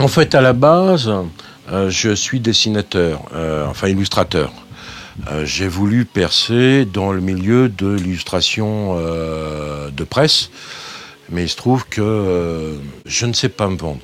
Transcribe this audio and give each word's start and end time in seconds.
En 0.00 0.08
fait, 0.08 0.34
à 0.34 0.40
la 0.40 0.54
base, 0.54 1.12
euh, 1.70 1.90
je 1.90 2.14
suis 2.14 2.40
dessinateur, 2.40 3.20
euh, 3.34 3.66
enfin 3.66 3.86
illustrateur. 3.88 4.50
Euh, 5.30 5.44
j'ai 5.44 5.68
voulu 5.68 6.06
percer 6.06 6.86
dans 6.86 7.12
le 7.12 7.20
milieu 7.20 7.68
de 7.68 7.92
l'illustration 7.92 8.96
de 8.96 10.04
presse, 10.04 10.50
mais 11.28 11.44
il 11.44 11.48
se 11.50 11.56
trouve 11.56 11.84
que 11.86 12.78
je 13.04 13.26
ne 13.26 13.34
sais 13.34 13.50
pas 13.50 13.68
me 13.68 13.76
vendre. 13.76 14.00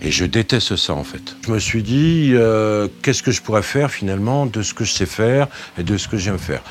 Et 0.00 0.10
je 0.10 0.24
déteste 0.24 0.76
ça 0.76 0.94
en 0.94 1.04
fait. 1.04 1.36
Je 1.46 1.52
me 1.52 1.58
suis 1.58 1.82
dit, 1.82 2.32
qu'est-ce 3.02 3.22
que 3.22 3.30
je 3.30 3.42
pourrais 3.42 3.62
faire 3.62 3.90
finalement 3.90 4.46
de 4.46 4.62
ce 4.62 4.72
que 4.72 4.84
je 4.84 4.92
sais 4.94 5.06
faire 5.06 5.48
et 5.76 5.82
de 5.82 5.98
ce 5.98 6.08
que 6.08 6.16
j'aime 6.16 6.38
faire? 6.38 6.62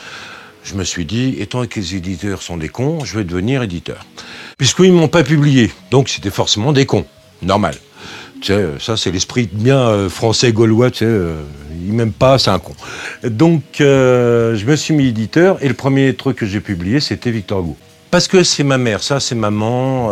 Je 0.63 0.73
me 0.73 0.83
suis 0.83 1.05
dit, 1.05 1.35
étant 1.37 1.67
que 1.67 1.79
les 1.79 1.95
éditeurs 1.95 2.41
sont 2.41 2.57
des 2.57 2.69
cons, 2.69 3.05
je 3.05 3.15
vais 3.15 3.23
devenir 3.23 3.61
éditeur. 3.61 4.03
Puisqu'ils 4.57 4.91
ne 4.91 4.97
m'ont 4.97 5.07
pas 5.07 5.23
publié, 5.23 5.71
donc 5.91 6.09
c'était 6.09 6.31
forcément 6.31 6.73
des 6.73 6.87
cons. 6.87 7.05
Normal. 7.43 7.75
Sais, 8.41 8.65
ça, 8.79 8.97
c'est 8.97 9.11
l'esprit 9.11 9.47
bien 9.51 9.77
euh, 9.77 10.09
français 10.09 10.51
gaulois. 10.51 10.89
Tu 10.89 10.99
sais, 10.99 11.05
euh, 11.05 11.43
il 11.85 11.93
m'aime 11.93 12.11
pas, 12.11 12.39
c'est 12.39 12.49
un 12.49 12.59
con. 12.59 12.73
Donc, 13.23 13.81
euh, 13.81 14.55
je 14.55 14.65
me 14.65 14.75
suis 14.75 14.93
mis 14.95 15.07
éditeur 15.07 15.57
et 15.61 15.67
le 15.67 15.75
premier 15.75 16.15
truc 16.15 16.37
que 16.37 16.45
j'ai 16.45 16.59
publié, 16.59 16.99
c'était 16.99 17.29
Victor 17.29 17.59
Hugo. 17.59 17.77
Parce 18.09 18.27
que 18.27 18.43
c'est 18.43 18.63
ma 18.63 18.77
mère, 18.77 19.03
ça, 19.03 19.19
c'est 19.19 19.35
maman. 19.35 20.11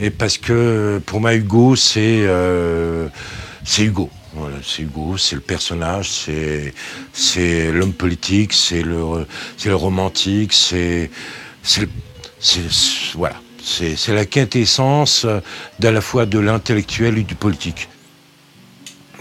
et 0.00 0.10
parce 0.10 0.38
que 0.38 1.00
pour 1.06 1.20
moi, 1.20 1.34
Hugo, 1.34 1.76
c'est 1.76 2.26
c'est 3.64 3.84
Hugo. 3.84 4.10
Voilà, 4.34 4.56
c'est 4.64 4.82
Hugo, 4.82 5.16
c'est 5.16 5.36
le 5.36 5.40
personnage, 5.40 6.10
c'est 7.12 7.70
l'homme 7.72 7.92
politique, 7.92 8.52
c'est 8.52 8.82
le 8.82 9.26
le 9.64 9.74
romantique, 9.74 10.52
c'est 10.52 11.10
voilà. 13.14 13.36
C'est 13.70 14.14
la 14.14 14.26
quintessence 14.26 15.26
d'à 15.78 15.92
la 15.92 16.00
fois 16.00 16.26
de 16.26 16.38
l'intellectuel 16.38 17.18
et 17.18 17.22
du 17.22 17.34
politique. 17.34 17.88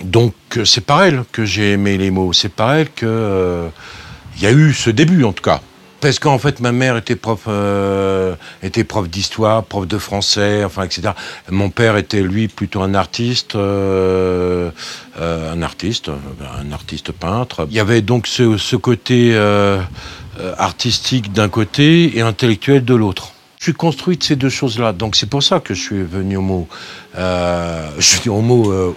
Donc 0.03 0.33
euh, 0.57 0.65
c'est 0.65 0.81
par 0.81 1.03
elle 1.03 1.23
que 1.31 1.45
j'ai 1.45 1.71
aimé 1.73 1.97
les 1.97 2.11
mots, 2.11 2.33
c'est 2.33 2.49
par 2.49 2.73
elle 2.73 2.91
qu'il 2.91 3.07
euh, 3.07 3.69
y 4.39 4.45
a 4.45 4.51
eu 4.51 4.73
ce 4.73 4.89
début 4.89 5.23
en 5.23 5.33
tout 5.33 5.43
cas. 5.43 5.61
Parce 6.01 6.17
qu'en 6.17 6.39
fait, 6.39 6.61
ma 6.61 6.71
mère 6.71 6.95
était 6.95 7.17
prof, 7.17 7.41
euh, 7.49 8.33
d'histoire, 9.09 9.65
prof 9.65 9.85
de 9.85 9.97
français, 9.97 10.63
enfin, 10.63 10.83
etc. 10.83 11.09
Mon 11.49 11.69
père 11.71 11.97
était 11.97 12.21
lui 12.21 12.47
plutôt 12.47 12.81
un 12.81 12.93
artiste, 12.93 13.55
un 13.55 14.71
artiste, 15.61 16.09
un 16.09 16.71
artiste 16.71 17.11
peintre. 17.11 17.67
Il 17.69 17.75
y 17.75 17.81
avait 17.81 18.01
donc 18.01 18.27
ce 18.27 18.75
côté 18.77 19.37
artistique 20.57 21.33
d'un 21.33 21.49
côté 21.49 22.17
et 22.17 22.21
intellectuel 22.21 22.85
de 22.85 22.95
l'autre. 22.95 23.33
Je 23.59 23.65
suis 23.65 23.73
construit 23.73 24.15
de 24.15 24.23
ces 24.23 24.37
deux 24.37 24.49
choses-là. 24.49 24.93
Donc 24.93 25.17
c'est 25.17 25.29
pour 25.29 25.43
ça 25.43 25.59
que 25.59 25.73
je 25.73 25.81
suis 25.81 26.01
venu 26.01 26.37
au 26.37 26.41
mot. 26.41 26.67
Euh, 27.17 27.89
je 27.97 28.05
suis 28.05 28.29
au 28.29 28.39
mot, 28.39 28.71
euh, 28.71 28.95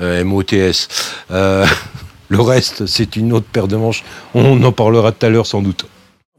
euh, 0.00 0.20
M-O-T-S. 0.20 0.88
Euh, 1.30 1.66
le 2.28 2.40
reste, 2.40 2.86
c'est 2.86 3.14
une 3.16 3.34
autre 3.34 3.46
paire 3.52 3.68
de 3.68 3.76
manches. 3.76 4.04
On 4.32 4.62
en 4.64 4.72
parlera 4.72 5.12
tout 5.12 5.26
à 5.26 5.28
l'heure 5.28 5.46
sans 5.46 5.60
doute. 5.60 5.84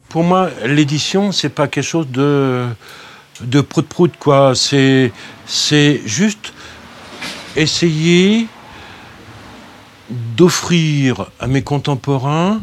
Pour 0.09 0.23
moi, 0.23 0.49
l'édition, 0.65 1.31
c'est 1.31 1.49
pas 1.49 1.67
quelque 1.67 1.83
chose 1.83 2.07
de 2.07 2.65
de 3.41 3.61
prout-prout, 3.61 4.13
quoi. 4.19 4.53
C'est 4.55 5.11
juste 6.05 6.53
essayer 7.55 8.47
d'offrir 10.09 11.29
à 11.39 11.47
mes 11.47 11.61
contemporains 11.61 12.61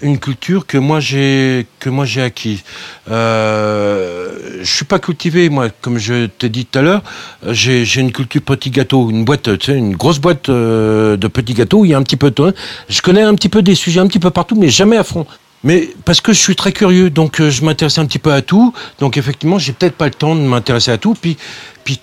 une 0.00 0.18
culture 0.18 0.66
que 0.66 0.78
moi 0.78 1.00
j'ai 1.00 1.66
que 1.80 1.90
moi 1.90 2.04
j'ai 2.04 2.22
acquis. 2.22 2.62
Euh, 3.10 4.58
je 4.60 4.70
suis 4.70 4.84
pas 4.84 4.98
cultivé 4.98 5.48
moi, 5.48 5.68
comme 5.80 5.98
je 5.98 6.26
t'ai 6.26 6.48
dit 6.48 6.66
tout 6.66 6.78
à 6.78 6.82
l'heure. 6.82 7.02
J'ai 7.48 7.84
j'ai 7.84 8.00
une 8.00 8.12
culture 8.12 8.42
petit 8.42 8.70
gâteau, 8.70 9.10
une 9.10 9.24
boîte, 9.24 9.58
tu 9.58 9.66
sais, 9.72 9.78
une 9.78 9.96
grosse 9.96 10.18
boîte 10.18 10.48
euh, 10.48 11.16
de 11.16 11.28
petits 11.28 11.54
gâteaux. 11.54 11.84
Il 11.84 11.88
y 11.88 11.94
a 11.94 11.98
un 11.98 12.02
petit 12.02 12.16
peu 12.16 12.30
de 12.30 12.54
Je 12.88 13.02
connais 13.02 13.22
un 13.22 13.34
petit 13.34 13.48
peu 13.48 13.62
des 13.62 13.74
sujets 13.74 14.00
un 14.00 14.06
petit 14.06 14.20
peu 14.20 14.30
partout, 14.30 14.56
mais 14.56 14.68
jamais 14.68 14.96
à 14.96 15.04
fond. 15.04 15.26
Mais 15.64 15.90
parce 16.04 16.20
que 16.20 16.32
je 16.32 16.38
suis 16.38 16.54
très 16.54 16.72
curieux, 16.72 17.10
donc 17.10 17.40
euh, 17.40 17.50
je 17.50 17.64
m'intéresse 17.64 17.98
un 17.98 18.06
petit 18.06 18.20
peu 18.20 18.32
à 18.32 18.42
tout. 18.42 18.72
Donc 19.00 19.16
effectivement, 19.16 19.58
j'ai 19.58 19.72
peut-être 19.72 19.96
pas 19.96 20.06
le 20.06 20.14
temps 20.14 20.36
de 20.36 20.40
m'intéresser 20.40 20.92
à 20.92 20.98
tout. 20.98 21.14
Puis 21.20 21.36
puis 21.82 22.00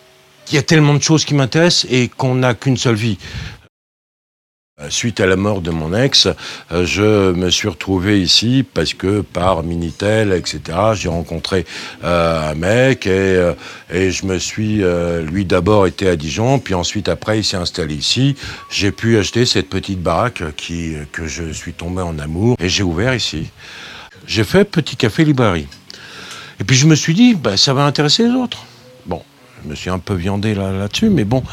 il 0.51 0.55
y 0.55 0.57
a 0.57 0.61
tellement 0.61 0.93
de 0.93 1.01
choses 1.01 1.25
qui 1.25 1.33
m'intéressent 1.33 1.87
et 1.89 2.09
qu'on 2.09 2.35
n'a 2.35 2.53
qu'une 2.53 2.77
seule 2.77 2.95
vie. 2.95 3.17
Euh, 4.81 4.89
suite 4.89 5.21
à 5.21 5.25
la 5.25 5.37
mort 5.37 5.61
de 5.61 5.71
mon 5.71 5.93
ex, 5.93 6.27
euh, 6.73 6.85
je 6.85 7.31
me 7.31 7.49
suis 7.49 7.69
retrouvé 7.69 8.21
ici 8.21 8.65
parce 8.73 8.93
que 8.93 9.21
par 9.21 9.63
Minitel, 9.63 10.33
etc., 10.33 10.59
j'ai 10.95 11.07
rencontré 11.07 11.65
euh, 12.03 12.51
un 12.51 12.55
mec 12.55 13.07
et, 13.07 13.53
et, 13.89 14.11
je 14.11 14.25
me 14.25 14.37
suis, 14.37 14.83
lui 15.21 15.45
d'abord 15.45 15.87
était 15.87 16.09
à 16.09 16.17
Dijon, 16.17 16.59
puis 16.59 16.73
ensuite 16.73 17.07
après 17.07 17.39
il 17.39 17.45
s'est 17.45 17.55
installé 17.55 17.95
ici. 17.95 18.35
J'ai 18.69 18.91
pu 18.91 19.17
acheter 19.17 19.45
cette 19.45 19.69
petite 19.69 20.01
baraque 20.01 20.43
qui, 20.57 20.95
que 21.13 21.25
je 21.25 21.53
suis 21.53 21.71
tombé 21.71 22.01
en 22.01 22.19
amour 22.19 22.57
et 22.59 22.67
j'ai 22.67 22.83
ouvert 22.83 23.15
ici. 23.15 23.47
J'ai 24.27 24.43
fait 24.43 24.65
Petit 24.65 24.97
Café 24.97 25.23
Librairie. 25.23 25.69
Et 26.59 26.65
puis 26.65 26.75
je 26.75 26.85
me 26.85 26.95
suis 26.95 27.13
dit, 27.13 27.33
bah, 27.33 27.55
ça 27.55 27.73
va 27.73 27.85
intéresser 27.85 28.23
les 28.23 28.33
autres. 28.33 28.65
Bon, 29.05 29.23
je 29.63 29.69
me 29.69 29.75
suis 29.75 29.89
un 29.89 29.99
peu 29.99 30.15
viandé 30.15 30.53
là-dessus, 30.53 31.09
mais 31.09 31.23
bon. 31.23 31.43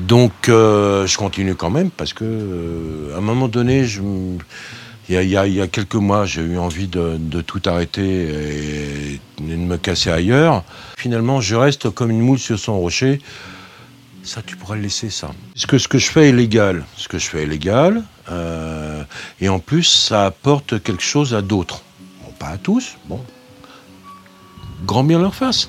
Donc 0.00 0.48
euh, 0.48 1.06
je 1.06 1.16
continue 1.16 1.54
quand 1.54 1.70
même 1.70 1.90
parce 1.90 2.12
que 2.12 2.24
euh, 2.24 3.14
à 3.14 3.18
un 3.18 3.22
moment 3.22 3.48
donné, 3.48 3.86
il 5.08 5.14
y, 5.22 5.36
a, 5.36 5.66
quelques 5.68 5.94
mois, 5.94 6.26
j'ai 6.26 6.42
eu 6.42 6.58
envie 6.58 6.88
de, 6.88 7.40
tout 7.40 7.62
arrêter 7.64 8.02
et, 8.02 9.20
de 9.40 9.56
me 9.56 9.76
casser 9.76 10.10
ailleurs. 10.10 10.64
Finalement, 10.98 11.40
je 11.40 11.56
reste 11.56 11.90
comme 11.90 12.10
une 12.10 12.20
moule 12.20 12.38
sur 12.38 12.58
son 12.58 12.78
rocher. 12.78 13.20
Ça, 14.22 14.42
tu 14.44 14.56
pourrais 14.56 14.76
le 14.76 14.82
laisser, 14.82 15.08
ça. 15.08 15.30
Parce 15.54 15.66
que 15.66 15.78
ce 15.78 15.86
que 15.86 15.98
je 15.98 16.10
fais 16.10 16.30
est 16.30 16.32
légal. 16.32 16.84
Ce 16.96 17.06
que 17.06 17.16
je 17.16 17.26
fais 17.26 17.44
est 17.44 17.46
légal. 17.46 18.02
Euh, 18.28 19.04
et 19.40 19.48
en 19.48 19.60
plus, 19.60 19.84
ça 19.84 20.26
apporte 20.26 20.82
quelque 20.82 21.04
chose 21.04 21.32
à 21.32 21.42
d'autres. 21.42 21.82
Bon, 22.24 22.32
pas 22.36 22.48
à 22.48 22.58
tous, 22.58 22.96
bon. 23.06 23.20
Grand 24.84 25.04
bien 25.04 25.20
leur 25.20 25.34
face. 25.34 25.68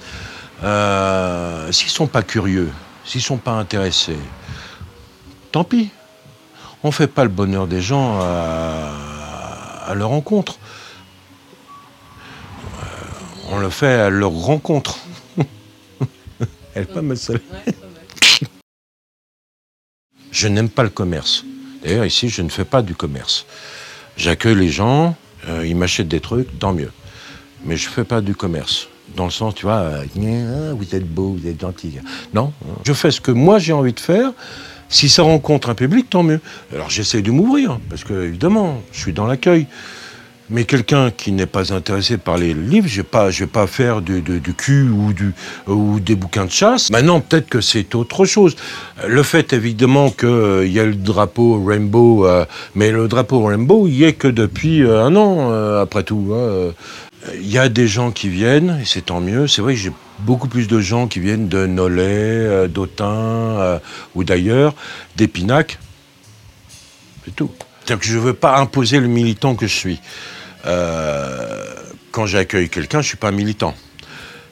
S'ils 1.72 1.90
sont 1.90 2.08
pas 2.08 2.24
curieux, 2.24 2.72
S'ils 3.07 3.22
ne 3.22 3.23
sont 3.23 3.38
pas 3.38 3.53
intéressés, 3.53 4.18
tant 5.53 5.63
pis. 5.63 5.90
On 6.84 6.90
ne 6.90 6.94
fait 6.94 7.07
pas 7.07 7.23
le 7.23 7.29
bonheur 7.29 7.66
des 7.66 7.81
gens 7.81 8.19
à, 8.19 9.94
leur 9.95 10.09
rencontre. 10.09 10.59
Euh, 12.59 12.84
on 13.50 13.59
le 13.59 13.69
fait 13.69 13.94
à 13.94 14.09
leur 14.09 14.31
rencontre. 14.31 15.00
Elle 16.75 16.85
pas 16.85 17.01
mal 17.01 17.18
seule. 17.18 17.41
Je 20.29 20.50
n'aime 20.50 20.69
pas 20.69 20.84
le 20.84 20.89
commerce. 20.89 21.45
D'ailleurs, 21.84 22.06
ici, 22.06 22.28
je 22.28 22.41
ne 22.41 22.50
fais 22.50 22.66
pas 22.66 22.81
du 22.81 22.94
commerce. 22.94 23.45
J'accueille 24.18 24.56
les 24.56 24.69
gens, 24.69 25.16
euh, 25.47 25.66
ils 25.66 25.78
m'achètent 25.78 26.09
des 26.09 26.19
trucs, 26.19 26.59
tant 26.59 26.74
mieux. 26.74 26.91
Mais 27.63 27.78
je 27.78 27.88
ne 27.88 27.94
fais 27.94 28.03
pas 28.03 28.19
du 28.19 28.35
commerce 28.35 28.89
dans 29.16 29.25
le 29.25 29.31
sens, 29.31 29.56
tu 29.56 29.66
vois, 29.66 29.79
euh, 29.79 30.06
ah, 30.18 30.73
vous 30.73 30.95
êtes 30.95 31.07
beau, 31.07 31.38
vous 31.40 31.47
êtes 31.47 31.59
gentil. 31.59 31.94
Non, 32.34 32.51
je 32.85 32.94
fais 32.94 33.12
ce 33.12 33.22
que 33.22 33.31
moi 33.31 33.59
j'ai 33.59 33.73
envie 33.73 33.94
de 33.94 34.00
faire. 34.00 34.31
Si 34.90 35.09
ça 35.09 35.23
rencontre 35.23 35.69
un 35.69 35.75
public, 35.75 36.09
tant 36.09 36.23
mieux. 36.23 36.40
Alors 36.73 36.90
j'essaie 36.90 37.22
de 37.22 37.31
m'ouvrir, 37.31 37.79
parce 37.90 38.03
que 38.03 38.25
évidemment, 38.25 38.81
je 38.94 39.00
suis 39.00 39.13
dans 39.13 39.25
l'accueil. 39.25 39.68
Mais 40.50 40.63
quelqu'un 40.63 41.12
qui 41.12 41.34
n'est 41.34 41.45
pas 41.45 41.73
intéressé 41.73 42.18
par 42.18 42.38
les 42.38 42.53
livres, 42.53 42.88
je 42.88 43.01
ne 43.01 43.31
vais 43.40 43.47
pas 43.47 43.68
faire 43.68 44.01
du, 44.01 44.23
cul 44.56 44.89
ou, 45.68 46.00
des 46.00 46.15
bouquins 46.15 46.45
de 46.45 46.51
chasse. 46.51 46.89
Maintenant, 46.89 47.19
peut-être 47.19 47.50
que 47.50 47.60
c'est 47.60 47.95
autre 47.95 48.24
chose. 48.24 48.56
Le 49.06 49.24
fait, 49.24 49.51
évidemment, 49.51 50.10
qu'il 50.10 50.30
euh, 50.30 50.65
y 50.65 50.80
a 50.80 50.86
le 50.86 50.95
drapeau 50.95 51.62
Rainbow, 51.62 52.25
euh, 52.25 52.45
mais 52.75 52.92
le 52.92 53.10
drapeau 53.10 53.44
Rainbow, 53.44 53.88
il 53.88 53.95
y 53.95 54.03
est 54.06 54.13
que 54.13 54.30
depuis 54.30 54.83
un 54.83 55.18
an, 55.18 55.51
après 55.81 56.03
tout. 56.03 56.33
Hein, 56.33 56.71
il 57.33 57.50
y 57.50 57.57
a 57.57 57.69
des 57.69 57.88
gens 57.88 58.12
qui 58.12 58.29
viennent, 58.29 58.79
et 58.81 58.85
c'est 58.85 59.07
tant 59.07 59.19
mieux. 59.19 59.47
C'est 59.47 59.62
vrai 59.62 59.74
que 59.74 59.79
j'ai 59.79 59.91
beaucoup 60.19 60.47
plus 60.47 60.68
de 60.68 60.79
gens 60.79 61.07
qui 61.07 61.19
viennent 61.19 61.47
de 61.47 61.65
Nolay, 61.65 62.03
euh, 62.03 62.68
d'Autun 62.68 63.06
euh, 63.07 63.79
ou 64.15 64.24
d'ailleurs, 64.24 64.74
d'Épinac. 65.15 65.79
C'est 67.25 67.35
tout. 67.35 67.51
C'est-à-dire 67.83 68.00
que 68.00 68.06
je 68.06 68.15
ne 68.15 68.21
veux 68.21 68.33
pas 68.33 68.57
imposer 68.57 69.00
le 69.00 69.07
militant 69.07 69.56
que 69.56 69.68
je 69.68 69.74
suis. 69.74 70.00
Euh, 70.65 71.63
quand 72.12 72.25
j'accueille 72.25 72.69
quelqu'un, 72.69 73.00
je 73.00 73.06
ne 73.06 73.09
suis 73.09 73.18
pas 73.18 73.31
militant. 73.31 73.75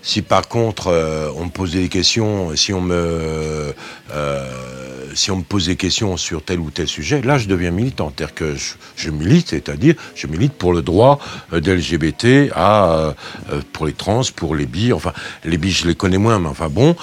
Si 0.02 0.22
par 0.22 0.48
contre 0.48 0.88
on 1.36 1.46
me 1.46 1.50
pose 1.50 1.72
des 1.72 1.90
questions, 1.90 2.56
si 2.56 2.72
on 2.74 2.82
me 2.82 3.74
si 5.16 5.32
on 5.32 5.38
me 5.38 5.44
pose 5.44 5.66
des 5.68 5.76
questions 5.76 6.18
sur 6.18 6.44
tel 6.44 6.60
ou 6.60 6.70
tel 6.70 6.88
sujet, 6.88 7.22
là, 7.22 7.38
je 7.38 7.48
deviens 7.48 7.72
militant. 7.72 8.12
C'est-à-dire 8.16 8.36
que 8.36 8.56
je, 8.96 9.10
milite, 9.10 9.50
c'est-à-dire, 9.50 9.96
je 10.14 10.28
milite 10.28 10.54
pour 10.54 10.74
le 10.74 10.82
droit 10.82 11.20
euh, 11.54 11.60
des 11.60 11.76
LGBT 11.76 12.26
euh, 12.26 13.14
euh, 13.52 13.62
pour 13.74 13.86
les 13.86 13.94
trans, 13.94 14.22
pour 14.36 14.56
les 14.56 14.66
bi, 14.66 14.94
enfin, 14.94 15.14
les 15.44 15.58
bi, 15.58 15.72
je 15.72 15.88
les 15.88 15.96
connais 15.96 16.18
moins, 16.18 16.40
mais 16.40 16.50
enfin 16.50 16.70
bon, 16.70 16.96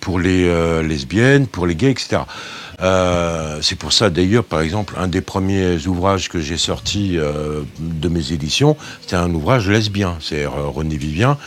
pour 0.00 0.18
les 0.18 0.82
lesbiennes, 0.82 1.46
pour 1.46 1.66
les 1.66 1.74
gays, 1.74 1.90
etc. 1.90 2.22
C'est 3.60 3.76
pour 3.76 3.92
ça 3.92 4.10
d'ailleurs, 4.10 4.44
par 4.44 4.60
exemple, 4.60 4.94
un 4.98 5.08
des 5.08 5.20
premiers 5.20 5.86
ouvrages 5.86 6.28
que 6.28 6.40
j'ai 6.40 6.56
sorti 6.56 7.16
euh, 7.16 7.62
de 7.78 8.08
mes 8.08 8.32
éditions, 8.32 8.76
c'était 9.00 9.16
un 9.16 9.32
ouvrage 9.32 9.68
lesbien. 9.68 10.16
C'est 10.20 10.46
René 10.46 10.96
Vivien, 10.96 11.38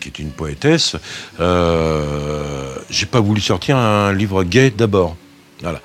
qui 0.00 0.08
est 0.08 0.18
une 0.18 0.30
poétesse. 0.30 0.96
j'ai 1.38 3.06
pas 3.06 3.20
voulu 3.20 3.40
sortir 3.40 3.76
un 3.76 4.12
livre 4.12 4.44
gay 4.44 4.70
d'abord. 4.70 5.16
Voilà. 5.62 5.80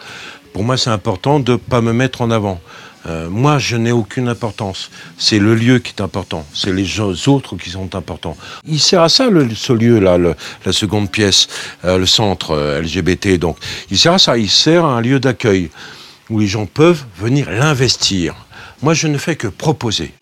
Pour 0.54 0.64
moi, 0.64 0.78
c'est 0.78 0.92
important 0.92 1.40
de 1.40 1.56
pas 1.56 1.82
me 1.82 1.94
mettre 1.94 2.22
en 2.22 2.30
avant. 2.30 2.62
Euh, 3.06 3.30
moi, 3.30 3.60
je 3.60 3.76
n'ai 3.76 3.92
aucune 3.92 4.30
importance. 4.30 4.90
C'est 5.18 5.40
le 5.40 5.56
lieu 5.56 5.80
qui 5.80 5.94
est 5.98 6.02
important. 6.02 6.46
C'est 6.54 6.72
les 6.72 7.02
autres 7.28 7.58
qui 7.58 7.70
sont 7.70 7.96
importants. 7.96 8.38
Il 8.66 8.80
sert 8.80 9.02
à 9.02 9.10
ça, 9.10 9.30
le, 9.30 9.54
ce 9.54 9.74
lieu-là, 9.74 10.18
la 10.18 10.72
seconde 10.72 11.12
pièce, 11.12 11.48
euh, 11.84 11.98
le 11.98 12.06
centre 12.06 12.52
euh, 12.52 12.82
LGBT. 12.82 13.40
Donc, 13.40 13.58
il 13.92 13.98
sert 13.98 14.14
à 14.14 14.20
ça. 14.20 14.38
Il 14.38 14.50
sert 14.50 14.86
à 14.86 14.98
un 14.98 15.02
lieu 15.02 15.20
d'accueil 15.20 15.70
où 16.30 16.40
les 16.40 16.48
gens 16.48 16.66
peuvent 16.66 17.04
venir 17.18 17.50
l'investir. 17.50 18.36
Moi, 18.82 18.94
je 18.94 19.08
ne 19.08 19.18
fais 19.18 19.36
que 19.36 19.48
proposer. 19.48 20.14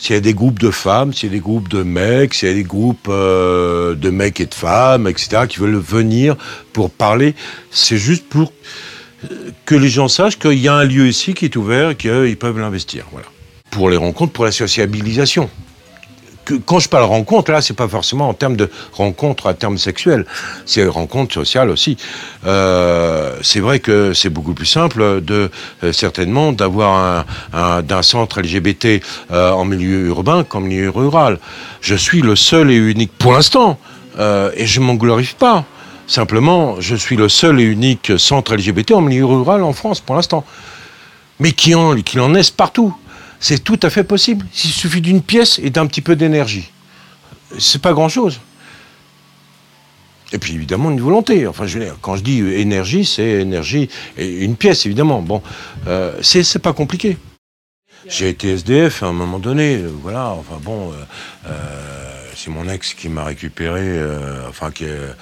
S'il 0.00 0.14
y 0.14 0.18
a 0.18 0.22
des 0.22 0.32
groupes 0.32 0.58
de 0.58 0.70
femmes, 0.70 1.12
s'il 1.12 1.28
y 1.28 1.32
a 1.32 1.34
des 1.34 1.40
groupes 1.40 1.68
de 1.68 1.82
mecs, 1.82 2.32
s'il 2.32 2.48
y 2.48 2.52
a 2.52 2.54
des 2.54 2.62
groupes 2.62 3.08
de 3.08 4.10
mecs 4.10 4.40
et 4.40 4.46
de 4.46 4.54
femmes, 4.54 5.06
etc., 5.06 5.42
qui 5.46 5.58
veulent 5.58 5.76
venir 5.76 6.36
pour 6.72 6.90
parler, 6.90 7.34
c'est 7.70 7.98
juste 7.98 8.26
pour 8.26 8.50
que 9.66 9.74
les 9.74 9.90
gens 9.90 10.08
sachent 10.08 10.38
qu'il 10.38 10.58
y 10.58 10.68
a 10.68 10.74
un 10.74 10.84
lieu 10.84 11.06
ici 11.06 11.34
qui 11.34 11.44
est 11.44 11.54
ouvert 11.54 11.90
et 11.90 11.96
qu'ils 11.96 12.38
peuvent 12.38 12.58
l'investir. 12.58 13.04
Voilà. 13.12 13.26
Pour 13.70 13.90
les 13.90 13.98
rencontres, 13.98 14.32
pour 14.32 14.46
la 14.46 14.52
sociabilisation. 14.52 15.50
Quand 16.66 16.78
je 16.78 16.88
parle 16.88 17.04
rencontre, 17.04 17.50
là, 17.50 17.60
c'est 17.60 17.74
pas 17.74 17.88
forcément 17.88 18.28
en 18.28 18.34
termes 18.34 18.56
de 18.56 18.70
rencontre 18.92 19.46
à 19.46 19.54
terme 19.54 19.78
sexuel, 19.78 20.26
c'est 20.66 20.86
rencontre 20.86 21.34
sociale 21.34 21.70
aussi. 21.70 21.96
Euh, 22.46 23.36
c'est 23.42 23.60
vrai 23.60 23.80
que 23.80 24.12
c'est 24.14 24.30
beaucoup 24.30 24.54
plus 24.54 24.66
simple 24.66 25.02
euh, 25.02 25.48
certainement 25.92 26.52
d'avoir 26.52 27.24
un, 27.52 27.82
d'un 27.82 28.02
centre 28.02 28.40
LGBT 28.40 29.02
euh, 29.30 29.52
en 29.52 29.64
milieu 29.64 30.06
urbain 30.06 30.44
qu'en 30.44 30.60
milieu 30.60 30.90
rural. 30.90 31.38
Je 31.80 31.94
suis 31.94 32.22
le 32.22 32.36
seul 32.36 32.70
et 32.70 32.76
unique 32.76 33.12
pour 33.18 33.32
l'instant, 33.32 33.78
et 34.18 34.66
je 34.66 34.80
m'en 34.80 34.94
glorifie 34.94 35.34
pas. 35.34 35.64
Simplement, 36.06 36.80
je 36.80 36.96
suis 36.96 37.16
le 37.16 37.28
seul 37.28 37.60
et 37.60 37.64
unique 37.64 38.12
centre 38.18 38.54
LGBT 38.54 38.92
en 38.92 39.00
milieu 39.00 39.24
rural 39.24 39.62
en 39.62 39.72
France 39.72 40.00
pour 40.00 40.16
l'instant. 40.16 40.44
Mais 41.38 41.52
qui 41.52 41.74
en, 41.74 41.94
qui 42.02 42.18
en 42.18 42.34
est 42.34 42.54
partout. 42.54 42.94
C'est 43.40 43.64
tout 43.64 43.80
à 43.82 43.90
fait 43.90 44.04
possible. 44.04 44.46
Il 44.64 44.70
suffit 44.70 45.00
d'une 45.00 45.22
pièce 45.22 45.58
et 45.62 45.70
d'un 45.70 45.86
petit 45.86 46.02
peu 46.02 46.14
d'énergie. 46.14 46.70
C'est 47.58 47.82
pas 47.82 47.92
grand-chose. 47.92 48.40
Et 50.32 50.38
puis 50.38 50.54
évidemment 50.54 50.90
une 50.90 51.00
volonté. 51.00 51.46
Enfin, 51.46 51.66
quand 52.00 52.16
je 52.16 52.22
dis 52.22 52.38
énergie, 52.38 53.04
c'est 53.04 53.40
énergie 53.40 53.88
et 54.16 54.44
une 54.44 54.54
pièce 54.56 54.86
évidemment. 54.86 55.22
Bon, 55.22 55.42
euh, 55.88 56.16
c'est 56.22 56.60
pas 56.60 56.72
compliqué. 56.72 57.16
J'ai 58.06 58.28
été 58.28 58.50
SDF 58.50 59.02
à 59.02 59.06
un 59.06 59.12
moment 59.12 59.38
donné. 59.38 59.76
Euh, 59.76 59.90
voilà. 60.02 60.28
Enfin 60.28 60.60
bon. 60.62 60.92
Euh, 61.46 62.10
c'est 62.42 62.50
mon 62.50 62.66
ex 62.70 62.94
qui 62.94 63.10
m'a 63.10 63.24
récupéré, 63.24 63.82
euh, 63.82 64.48
enfin 64.48 64.70
qui, 64.70 64.86
euh, 64.86 65.12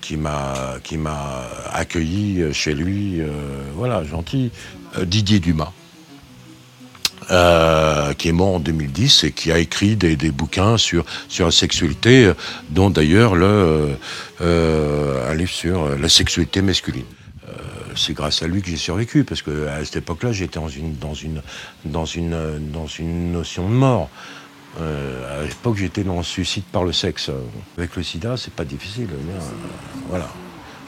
qui 0.00 0.16
m'a 0.16 0.78
qui 0.82 0.96
m'a 0.96 1.48
accueilli 1.72 2.52
chez 2.52 2.74
lui, 2.74 3.20
euh, 3.20 3.28
voilà, 3.74 4.02
gentil. 4.02 4.50
Didier 5.00 5.38
Dumas. 5.38 5.72
Qui 7.28 8.28
est 8.28 8.32
mort 8.32 8.54
en 8.54 8.60
2010 8.60 9.24
et 9.24 9.32
qui 9.32 9.52
a 9.52 9.58
écrit 9.58 9.96
des, 9.96 10.16
bouquins 10.30 10.78
sur, 10.78 11.04
sur 11.28 11.46
la 11.46 11.52
sexualité, 11.52 12.32
dont 12.70 12.90
d'ailleurs 12.90 13.34
le, 13.34 13.96
un 14.40 15.34
livre 15.34 15.50
sur 15.50 15.96
la 15.96 16.08
sexualité 16.08 16.62
masculine. 16.62 17.04
c'est 17.96 18.14
grâce 18.14 18.42
à 18.42 18.46
lui 18.46 18.62
que 18.62 18.70
j'ai 18.70 18.76
survécu, 18.76 19.24
parce 19.24 19.42
qu'à 19.42 19.84
cette 19.84 19.96
époque-là, 19.96 20.32
j'étais 20.32 20.60
dans 20.60 20.68
une, 20.68 20.94
dans, 20.96 21.14
une, 21.14 21.42
dans, 21.84 22.04
une, 22.04 22.70
dans 22.72 22.86
une 22.86 23.32
notion 23.32 23.68
de 23.68 23.74
mort. 23.74 24.08
Euh, 24.80 25.40
à 25.40 25.44
l'époque, 25.44 25.76
j'étais 25.76 26.04
dans 26.04 26.18
le 26.18 26.22
suicide 26.22 26.64
par 26.64 26.84
le 26.84 26.92
sexe. 26.92 27.30
Avec 27.78 27.96
le 27.96 28.02
sida, 28.02 28.36
c'est 28.36 28.52
pas 28.52 28.64
difficile. 28.64 29.08
Euh, 29.10 29.38
voilà. 30.08 30.28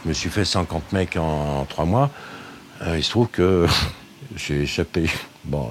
Je 0.04 0.08
me 0.08 0.14
suis 0.14 0.30
fait 0.30 0.44
50 0.44 0.92
mecs 0.92 1.16
en, 1.16 1.64
3 1.68 1.84
mois. 1.84 2.10
Euh, 2.82 2.98
il 2.98 3.04
se 3.04 3.10
trouve 3.10 3.28
que 3.28 3.66
j'ai 4.36 4.62
échappé. 4.62 5.08
Bon, 5.44 5.70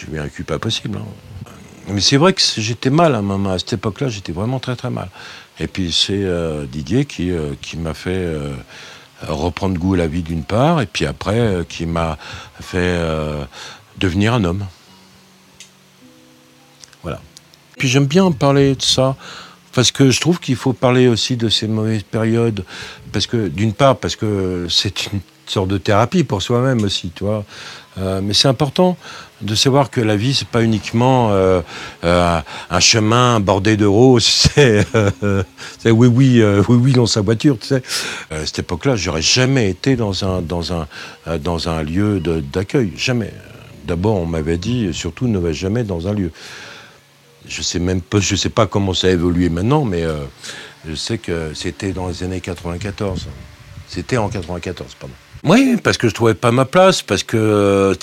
j'ai 0.00 0.16
eu 0.16 0.18
un 0.18 0.28
pas 0.44 0.58
possible. 0.58 0.98
Hein. 0.98 1.50
Mais 1.88 2.00
c'est 2.00 2.16
vrai 2.16 2.32
que 2.32 2.42
j'étais 2.56 2.90
mal 2.90 3.14
à, 3.14 3.22
maman. 3.22 3.58
cette 3.58 3.74
époque-là, 3.74 4.08
j'étais 4.08 4.32
vraiment 4.32 4.58
très 4.58 4.76
très 4.76 4.90
mal. 4.90 5.08
Et 5.58 5.66
puis 5.66 5.90
c'est 5.92 6.24
Didier 6.70 7.06
qui, 7.06 7.32
qui 7.62 7.78
m'a 7.78 7.94
fait 7.94 8.28
reprendre 9.22 9.78
goût 9.78 9.94
à 9.94 9.96
la 9.96 10.06
vie 10.06 10.22
d'une 10.22 10.44
part, 10.44 10.82
et 10.82 10.86
puis 10.86 11.06
après 11.06 11.64
qui 11.68 11.86
m'a 11.86 12.18
fait 12.60 13.00
devenir 13.96 14.34
un 14.34 14.44
homme. 14.44 14.66
Voilà. 17.02 17.20
Puis 17.78 17.88
j'aime 17.88 18.06
bien 18.06 18.30
parler 18.32 18.74
de 18.74 18.82
ça 18.82 19.16
parce 19.72 19.90
que 19.90 20.10
je 20.10 20.20
trouve 20.20 20.40
qu'il 20.40 20.56
faut 20.56 20.72
parler 20.72 21.08
aussi 21.08 21.36
de 21.36 21.48
ces 21.48 21.68
mauvaises 21.68 22.02
périodes 22.02 22.64
parce 23.12 23.26
que 23.26 23.48
d'une 23.48 23.72
part 23.72 23.96
parce 23.96 24.16
que 24.16 24.66
c'est 24.68 25.12
une 25.12 25.20
sorte 25.46 25.68
de 25.68 25.78
thérapie 25.78 26.24
pour 26.24 26.42
soi-même 26.42 26.82
aussi, 26.84 27.10
tu. 27.14 27.24
Euh, 28.00 28.20
mais 28.22 28.32
c'est 28.32 28.48
important 28.48 28.96
de 29.40 29.54
savoir 29.54 29.90
que 29.90 30.00
la 30.00 30.16
vie 30.16 30.34
c'est 30.34 30.48
pas 30.48 30.62
uniquement 30.62 31.30
euh, 31.32 31.60
euh, 32.04 32.40
un 32.70 32.80
chemin 32.80 33.40
bordé 33.40 33.76
de 33.76 33.86
roses, 33.86 34.24
c'est 34.54 35.90
oui 35.90 36.08
oui 36.08 36.42
oui 36.68 36.76
oui 36.76 36.92
dans 36.92 37.06
sa 37.06 37.20
voiture, 37.20 37.58
tu 37.58 37.68
sais. 37.68 37.82
à 38.30 38.46
cette 38.46 38.60
époque-là, 38.60 38.96
j'aurais 38.96 39.22
jamais 39.22 39.70
été 39.70 39.96
dans 39.96 40.24
un 40.24 40.42
dans 40.42 40.72
un 40.72 40.86
dans 41.38 41.68
un 41.68 41.82
lieu 41.82 42.20
d'accueil, 42.20 42.92
jamais. 42.96 43.32
D'abord, 43.84 44.16
on 44.16 44.26
m'avait 44.26 44.58
dit 44.58 44.92
surtout 44.92 45.28
ne 45.28 45.38
va 45.38 45.52
jamais 45.52 45.82
dans 45.82 46.08
un 46.08 46.12
lieu 46.12 46.30
je 47.48 47.62
sais 47.62 47.78
même 47.78 48.00
pas, 48.00 48.20
je 48.20 48.36
sais 48.36 48.50
pas 48.50 48.66
comment 48.66 48.94
ça 48.94 49.08
a 49.08 49.10
évolué 49.10 49.48
maintenant, 49.48 49.84
mais 49.84 50.04
euh, 50.04 50.24
je 50.86 50.94
sais 50.94 51.18
que 51.18 51.52
c'était 51.54 51.92
dans 51.92 52.08
les 52.08 52.22
années 52.22 52.40
94. 52.40 53.26
C'était 53.88 54.18
en 54.18 54.28
94, 54.28 54.94
pardon. 55.00 55.14
Oui, 55.44 55.76
parce 55.82 55.96
que 55.96 56.08
je 56.08 56.14
trouvais 56.14 56.34
pas 56.34 56.50
ma 56.50 56.64
place, 56.66 57.00
parce 57.02 57.22
que 57.22 57.36
euh, 57.36 57.94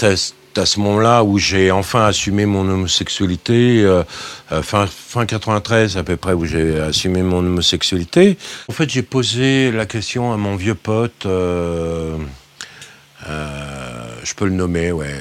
à 0.57 0.65
ce 0.65 0.80
moment-là 0.80 1.24
où 1.24 1.38
j'ai 1.38 1.69
enfin 1.69 2.06
assumé 2.06 2.45
mon 2.45 2.68
homosexualité, 2.68 3.83
euh, 3.83 4.03
fin, 4.63 4.88
fin 4.88 5.25
93 5.25 5.98
à 5.98 6.03
peu 6.03 6.18
près, 6.18 6.33
où 6.33 6.45
j'ai 6.45 6.79
assumé 6.79 7.22
mon 7.22 7.39
homosexualité. 7.39 8.38
En 8.67 8.74
fait, 8.74 8.89
j'ai 8.89 9.03
posé 9.03 9.72
la 9.72 9.86
question 9.86 10.34
à 10.34 10.38
mon 10.38 10.55
vieux 10.55 10.75
pote, 10.75 11.24
je 11.24 12.17
peux 14.36 14.46
le 14.46 14.51
nommer, 14.51 14.91
ouais, 14.91 15.13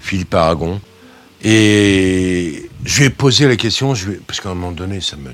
Philippe 0.00 0.34
Aragon. 0.34 0.80
Et 1.44 2.70
je 2.84 2.98
lui 2.98 3.06
ai 3.06 3.10
posé 3.10 3.46
la 3.46 3.56
question, 3.56 3.94
je 3.94 4.12
parce 4.26 4.40
qu'à 4.40 4.50
un 4.50 4.54
moment 4.54 4.72
donné, 4.72 5.00
ça 5.00 5.16
me 5.16 5.32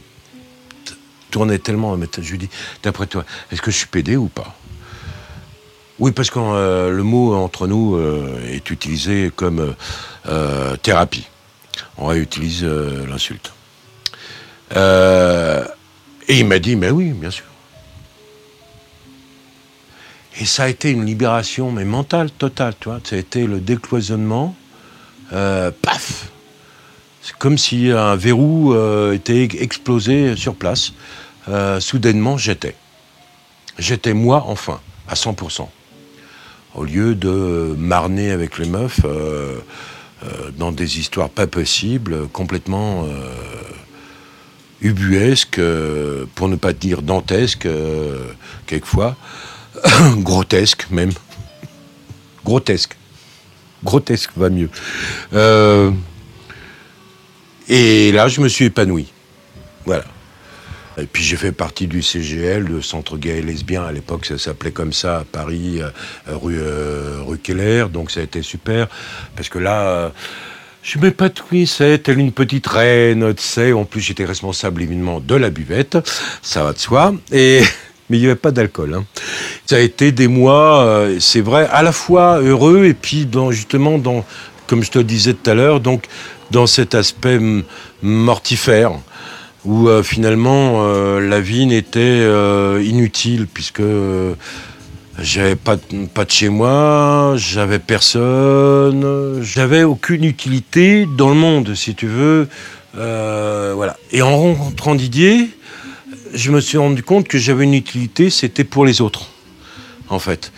tournait 1.31 1.59
tellement. 1.59 1.97
Je 1.97 2.29
lui 2.29 2.35
ai 2.35 2.39
dit, 2.39 2.51
d'après 2.83 3.07
toi, 3.07 3.25
est-ce 3.51 3.63
que 3.63 3.71
je 3.71 3.77
suis 3.77 3.87
pédé 3.87 4.17
ou 4.17 4.29
pas? 4.29 4.55
Oui, 5.99 6.13
parce 6.13 6.31
que 6.31 6.39
euh, 6.39 6.91
le 6.91 7.03
mot 7.03 7.35
entre 7.35 7.67
nous 7.67 7.97
euh, 7.97 8.41
est 8.49 8.71
utilisé 8.71 9.33
comme 9.35 9.75
euh, 10.29 10.77
thérapie. 10.77 11.27
On 11.97 12.07
réutilise 12.07 12.65
l'insulte. 12.65 13.53
et 14.75 16.39
il 16.39 16.47
m'a 16.47 16.59
dit, 16.59 16.77
mais 16.77 16.91
oui, 16.91 17.11
bien 17.13 17.31
sûr. 17.31 17.45
Et 20.41 20.45
ça 20.45 20.65
a 20.65 20.69
été 20.69 20.91
une 20.91 21.05
libération, 21.05 21.73
mais 21.73 21.85
mentale, 21.85 22.31
totale, 22.31 22.75
tu 22.79 22.89
vois. 22.89 23.01
Ça 23.03 23.17
a 23.17 23.19
été 23.19 23.47
le 23.47 23.59
décloisonnement 23.59 24.55
paf 25.31 26.31
C'est 27.29 27.37
comme 27.37 27.59
si 27.59 27.91
un 27.91 28.17
verrou 28.17 28.73
euh, 28.73 29.13
était 29.13 29.47
explosé 29.61 30.35
sur 30.35 30.55
place. 30.55 30.95
Euh, 31.49 31.79
soudainement, 31.79 32.39
j'étais. 32.39 32.75
J'étais 33.79 34.15
moi, 34.15 34.45
enfin, 34.47 34.81
à 35.07 35.13
100%. 35.13 35.69
Au 36.75 36.85
lieu 36.85 37.15
de 37.15 37.75
marner 37.77 38.31
avec 38.31 38.57
les 38.57 38.67
meufs 38.67 39.01
dans 40.57 40.73
des 40.73 40.99
histoires 40.99 41.29
pas 41.29 41.47
possibles, 41.47 42.29
complètement 42.29 43.07
ubuesques, 44.81 45.61
pour 46.35 46.49
ne 46.49 46.57
pas 46.57 46.73
dire 46.73 47.03
dantesques, 47.03 47.69
quelquefois, 48.67 49.17
grotesques 50.17 50.87
même. 50.91 51.13
grotesques 52.45 52.97
grotesque 53.85 54.31
va 54.37 54.51
mieux. 54.51 54.71
Euh, 57.71 57.75
et 57.75 58.13
là, 58.13 58.29
je 58.29 58.41
me 58.41 58.49
suis 58.49 58.67
épanoui. 58.67 59.13
Voilà. 59.85 60.05
Et 61.01 61.07
puis 61.07 61.23
j'ai 61.23 61.37
fait 61.37 61.53
partie 61.53 61.87
du 61.87 62.03
CGL, 62.03 62.65
le 62.65 62.83
Centre 62.83 63.17
gay 63.17 63.39
et 63.39 63.43
lesbien, 63.43 63.85
à 63.85 63.93
l'époque 63.93 64.27
ça 64.27 64.37
s'appelait 64.37 64.73
comme 64.73 64.93
ça 64.93 65.19
à 65.19 65.25
Paris, 65.25 65.81
euh, 65.81 65.91
rue, 66.27 66.59
euh, 66.59 67.37
Keller, 67.41 67.87
donc 67.93 68.11
ça 68.11 68.19
a 68.19 68.25
été 68.25 68.43
super, 68.43 68.89
parce 69.37 69.49
que 69.49 69.61
là, 69.61 70.11
je 70.83 70.99
m'épanouis, 70.99 71.69
c'est 71.69 71.99
telle 71.99 72.19
une 72.19 72.33
petite 72.33 72.67
reine, 72.67 73.33
tu 73.33 73.43
sais, 73.45 73.73
en 73.73 73.85
plus 73.85 74.01
j'étais 74.01 74.25
responsable 74.25 74.83
évidemment 74.83 75.21
de 75.21 75.37
la 75.37 75.51
buvette, 75.51 75.99
ça 76.43 76.65
va 76.65 76.73
de 76.73 76.79
soi, 76.79 77.15
et 77.31 77.63
mais 78.11 78.17
il 78.17 78.21
n'y 78.21 78.27
avait 78.27 78.35
pas 78.35 78.51
d'alcool. 78.51 78.95
Hein. 78.95 79.05
Ça 79.67 79.77
a 79.77 79.81
été 79.81 80.13
des 80.13 80.29
mois, 80.29 80.83
euh, 80.83 81.19
c'est 81.21 81.43
vrai, 81.43 81.69
à 81.71 81.83
la 81.83 81.93
fois 81.93 82.41
heureux 82.41 82.87
et 82.87 82.95
puis 82.95 83.29
justement 83.51 83.99
dans, 83.99 84.25
comme 84.67 84.83
je 84.83 84.91
te 84.91 84.99
disais 84.99 85.35
tout 85.35 85.49
à 85.49 85.55
l'heure, 85.55 85.81
donc 85.81 86.07
dans 86.51 86.67
cet 86.67 86.95
aspect 86.95 87.39
mortifère 88.03 88.93
où 89.65 89.89
euh, 89.89 90.03
finalement 90.03 90.85
euh, 90.85 91.21
la 91.21 91.41
vie 91.41 91.67
n'était 91.67 92.23
inutile 92.83 93.47
puisque 93.53 93.83
j'avais 95.19 95.57
pas, 95.57 95.77
pas 96.15 96.25
de 96.25 96.31
chez 96.31 96.49
moi, 96.49 97.35
j'avais 97.37 97.81
personne, 97.81 99.41
j'avais 99.43 99.83
aucune 99.83 100.25
utilité 100.25 101.07
dans 101.17 101.29
le 101.29 101.35
monde, 101.35 101.75
si 101.75 101.95
tu 101.95 102.07
veux. 102.07 102.49
voilà. 102.95 103.97
Et 104.13 104.23
en 104.23 104.37
rencontrant 104.37 104.95
Didier, 104.95 105.51
je 106.35 106.51
me 106.51 106.61
suis 106.61 106.79
rendu 106.79 107.03
compte 107.03 107.29
que 107.29 107.39
j'avais 107.39 107.65
une 107.65 107.75
utilité, 107.75 108.31
c'était 108.31 108.65
pour 108.65 108.85
les 108.85 109.01
autres, 109.01 109.27
en 110.09 110.19
fait. 110.19 110.53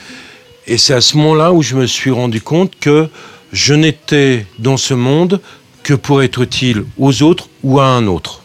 Et 0.67 0.79
c'est 0.79 0.95
à 0.95 1.01
ce 1.01 1.17
moment-là 1.17 1.53
où 1.53 1.63
je 1.63 1.75
me 1.75 1.87
suis 1.87 2.11
rendu 2.11 2.41
compte 2.41 2.79
que 2.79 3.09
je 3.53 3.75
n'étais 3.75 4.47
dans 4.59 4.77
ce 4.77 4.95
monde 4.95 5.41
que 5.83 5.95
pour 5.95 6.23
être 6.23 6.43
utile 6.43 6.85
aux 6.99 7.23
autres 7.23 7.49
ou 7.63 7.81
à 7.81 7.87
un 7.87 8.07
autre. 8.07 8.43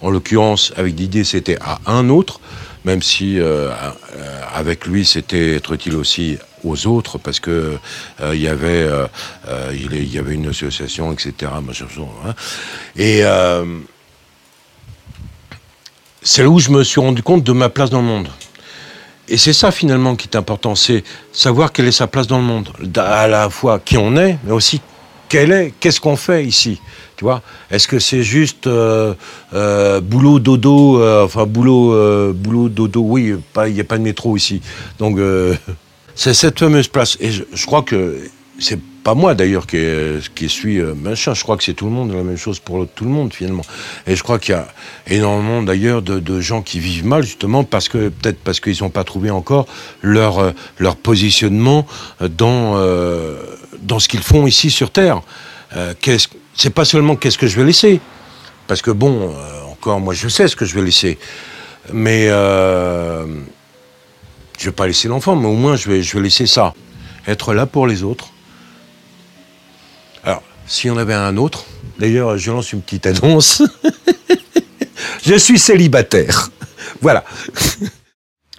En 0.00 0.10
l'occurrence, 0.10 0.72
avec 0.76 0.94
Didier, 0.94 1.24
c'était 1.24 1.58
à 1.60 1.78
un 1.86 2.08
autre, 2.08 2.40
même 2.84 3.02
si 3.02 3.38
euh, 3.38 3.70
euh, 4.16 4.42
avec 4.52 4.86
lui, 4.86 5.04
c'était 5.04 5.54
être 5.54 5.72
utile 5.72 5.94
aussi 5.94 6.38
aux 6.64 6.86
autres, 6.86 7.18
parce 7.18 7.38
que 7.38 7.78
euh, 8.20 8.34
il 8.34 8.40
y 8.40 8.48
avait 8.48 8.88
il 9.72 10.12
y 10.12 10.18
avait 10.18 10.34
une 10.34 10.48
association, 10.48 11.12
etc. 11.12 11.52
Hein. 11.54 12.34
Et 12.96 13.22
c'est 16.22 16.42
là 16.42 16.48
où 16.48 16.58
je 16.58 16.70
me 16.70 16.84
suis 16.84 17.00
rendu 17.00 17.22
compte 17.22 17.44
de 17.44 17.52
ma 17.52 17.68
place 17.68 17.90
dans 17.90 18.00
le 18.00 18.06
monde. 18.06 18.28
Et 19.28 19.36
c'est 19.38 19.52
ça 19.52 19.70
finalement 19.70 20.16
qui 20.16 20.28
est 20.28 20.36
important, 20.36 20.74
c'est 20.74 21.04
savoir 21.32 21.72
quelle 21.72 21.86
est 21.86 21.92
sa 21.92 22.08
place 22.08 22.26
dans 22.26 22.38
le 22.38 22.44
monde, 22.44 22.70
à 22.96 23.28
la 23.28 23.48
fois 23.50 23.78
qui 23.78 23.96
on 23.96 24.16
est, 24.16 24.36
mais 24.44 24.52
aussi 24.52 24.80
qu'est-ce 25.80 26.00
qu'on 26.00 26.16
fait 26.16 26.44
ici, 26.44 26.80
tu 27.16 27.24
vois? 27.24 27.42
Est-ce 27.70 27.88
que 27.88 27.98
c'est 27.98 28.22
juste 28.22 28.66
euh, 28.66 29.14
euh, 29.54 30.00
boulot 30.00 30.38
dodo, 30.38 31.00
euh, 31.00 31.24
enfin 31.24 31.46
boulot 31.46 32.32
boulot 32.34 32.68
dodo, 32.68 33.00
oui, 33.00 33.34
il 33.66 33.72
n'y 33.72 33.80
a 33.80 33.84
pas 33.84 33.98
de 33.98 34.02
métro 34.02 34.36
ici, 34.36 34.60
donc 34.98 35.18
c'est 36.14 36.34
cette 36.34 36.58
fameuse 36.58 36.88
place. 36.88 37.16
Et 37.20 37.30
je 37.30 37.66
crois 37.66 37.82
que 37.82 38.18
c'est 38.58 38.78
pas 39.02 39.14
moi 39.14 39.34
d'ailleurs 39.34 39.66
qui, 39.66 40.48
suis 40.48 40.78
euh, 40.78 40.94
machin, 40.94 41.34
je 41.34 41.42
crois 41.42 41.56
que 41.56 41.64
c'est 41.64 41.74
tout 41.74 41.86
le 41.86 41.90
monde, 41.90 42.12
la 42.12 42.22
même 42.22 42.36
chose 42.36 42.60
pour 42.60 42.86
tout 42.86 43.04
le 43.04 43.10
monde 43.10 43.32
finalement. 43.34 43.64
Et 44.06 44.14
je 44.16 44.22
crois 44.22 44.38
qu'il 44.38 44.54
y 44.54 44.58
a 44.58 44.68
énormément 45.08 45.62
d'ailleurs 45.62 46.02
de, 46.02 46.40
gens 46.40 46.62
qui 46.62 46.80
vivent 46.80 47.06
mal 47.06 47.22
justement 47.22 47.64
parce 47.64 47.88
que 47.88 48.08
peut-être 48.08 48.38
parce 48.38 48.60
qu'ils 48.60 48.82
n'ont 48.82 48.90
pas 48.90 49.04
trouvé 49.04 49.30
encore 49.30 49.66
leur, 50.02 50.38
euh, 50.38 50.52
leur 50.78 50.96
positionnement 50.96 51.86
dans, 52.20 52.76
euh, 52.76 53.36
dans 53.80 53.98
ce 53.98 54.08
qu'ils 54.08 54.22
font 54.22 54.46
ici 54.46 54.70
sur 54.70 54.90
Terre. 54.90 55.20
Euh, 55.76 55.94
c'est 56.54 56.70
pas 56.70 56.84
seulement 56.84 57.16
qu'est-ce 57.16 57.38
que 57.38 57.46
je 57.46 57.56
vais 57.56 57.64
laisser, 57.64 58.00
parce 58.66 58.82
que 58.82 58.90
bon, 58.90 59.34
encore 59.70 60.00
moi 60.00 60.12
je 60.14 60.28
sais 60.28 60.48
ce 60.48 60.56
que 60.56 60.66
je 60.66 60.74
vais 60.74 60.82
laisser, 60.82 61.18
mais 61.92 62.26
je 62.28 63.24
vais 64.64 64.72
pas 64.72 64.86
laisser 64.86 65.08
l'enfant, 65.08 65.34
mais 65.34 65.48
au 65.48 65.54
moins 65.54 65.76
je 65.76 65.90
vais, 65.90 66.02
je 66.02 66.16
vais 66.16 66.22
laisser 66.22 66.46
ça, 66.46 66.74
être 67.26 67.54
là 67.54 67.64
pour 67.64 67.86
les 67.86 68.02
autres 68.02 68.31
si 70.66 70.90
on 70.90 70.96
avait 70.96 71.14
un 71.14 71.36
autre. 71.36 71.64
D'ailleurs, 71.98 72.36
je 72.38 72.50
lance 72.50 72.72
une 72.72 72.82
petite 72.82 73.06
annonce. 73.06 73.62
je 75.24 75.34
suis 75.34 75.58
célibataire. 75.58 76.50
Voilà. 77.00 77.24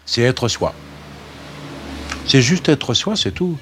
c'est 0.05 0.21
être 0.21 0.47
soi. 0.47 0.73
C'est 2.27 2.41
juste 2.41 2.69
être 2.69 2.93
soi, 2.93 3.15
c'est 3.15 3.31
tout. 3.31 3.57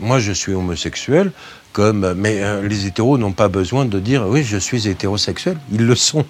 Moi, 0.00 0.20
je 0.20 0.32
suis 0.32 0.54
homosexuel, 0.54 1.32
comme, 1.72 2.14
mais 2.14 2.42
euh, 2.42 2.66
les 2.66 2.86
hétéros 2.86 3.18
n'ont 3.18 3.32
pas 3.32 3.48
besoin 3.48 3.84
de 3.84 3.98
dire 3.98 4.26
oui, 4.26 4.42
je 4.42 4.56
suis 4.56 4.88
hétérosexuel. 4.88 5.58
Ils 5.72 5.86
le 5.86 5.94
sont. 5.94 6.24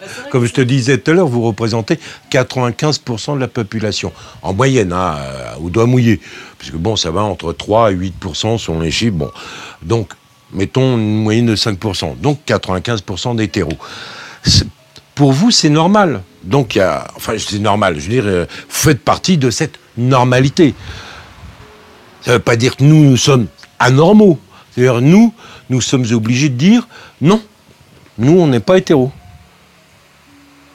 Bah, 0.00 0.06
comme 0.30 0.44
je 0.44 0.52
te 0.52 0.60
disais 0.60 0.98
tout 0.98 1.10
à 1.10 1.14
l'heure, 1.14 1.28
vous 1.28 1.42
représentez 1.42 1.98
95% 2.30 3.34
de 3.34 3.40
la 3.40 3.48
population. 3.48 4.12
En 4.42 4.52
moyenne, 4.52 4.92
hein, 4.92 5.16
au 5.60 5.70
doigt 5.70 5.86
mouillé. 5.86 6.20
Puisque 6.58 6.76
bon, 6.76 6.96
ça 6.96 7.10
va 7.10 7.22
entre 7.22 7.52
3 7.52 7.92
et 7.92 7.96
8% 7.96 8.58
sont 8.58 8.80
les 8.80 8.90
chiffres. 8.90 9.16
Bon. 9.16 9.30
Donc, 9.82 10.10
mettons 10.52 10.96
une 10.96 11.22
moyenne 11.22 11.46
de 11.46 11.56
5%, 11.56 12.18
donc 12.20 12.40
95% 12.46 13.36
d'hétéros. 13.36 13.72
Pour 15.14 15.32
vous, 15.32 15.50
c'est 15.50 15.70
normal. 15.70 16.22
Donc, 16.42 16.74
y 16.74 16.80
a, 16.80 17.06
enfin, 17.16 17.34
c'est 17.38 17.58
normal. 17.58 17.98
Je 17.98 18.02
veux 18.02 18.12
dire, 18.12 18.26
euh, 18.26 18.46
vous 18.48 18.74
faites 18.74 19.00
partie 19.00 19.38
de 19.38 19.50
cette 19.50 19.78
normalité. 19.96 20.74
Ça 22.20 22.32
ne 22.32 22.36
veut 22.36 22.42
pas 22.42 22.56
dire 22.56 22.76
que 22.76 22.84
nous, 22.84 23.02
nous 23.02 23.16
sommes 23.16 23.46
anormaux. 23.78 24.38
C'est-à-dire, 24.70 25.00
nous, 25.00 25.32
nous 25.70 25.80
sommes 25.80 26.04
obligés 26.12 26.50
de 26.50 26.56
dire 26.56 26.86
non, 27.20 27.40
nous, 28.18 28.38
on 28.38 28.46
n'est 28.46 28.60
pas 28.60 28.78
hétéros. 28.78 29.10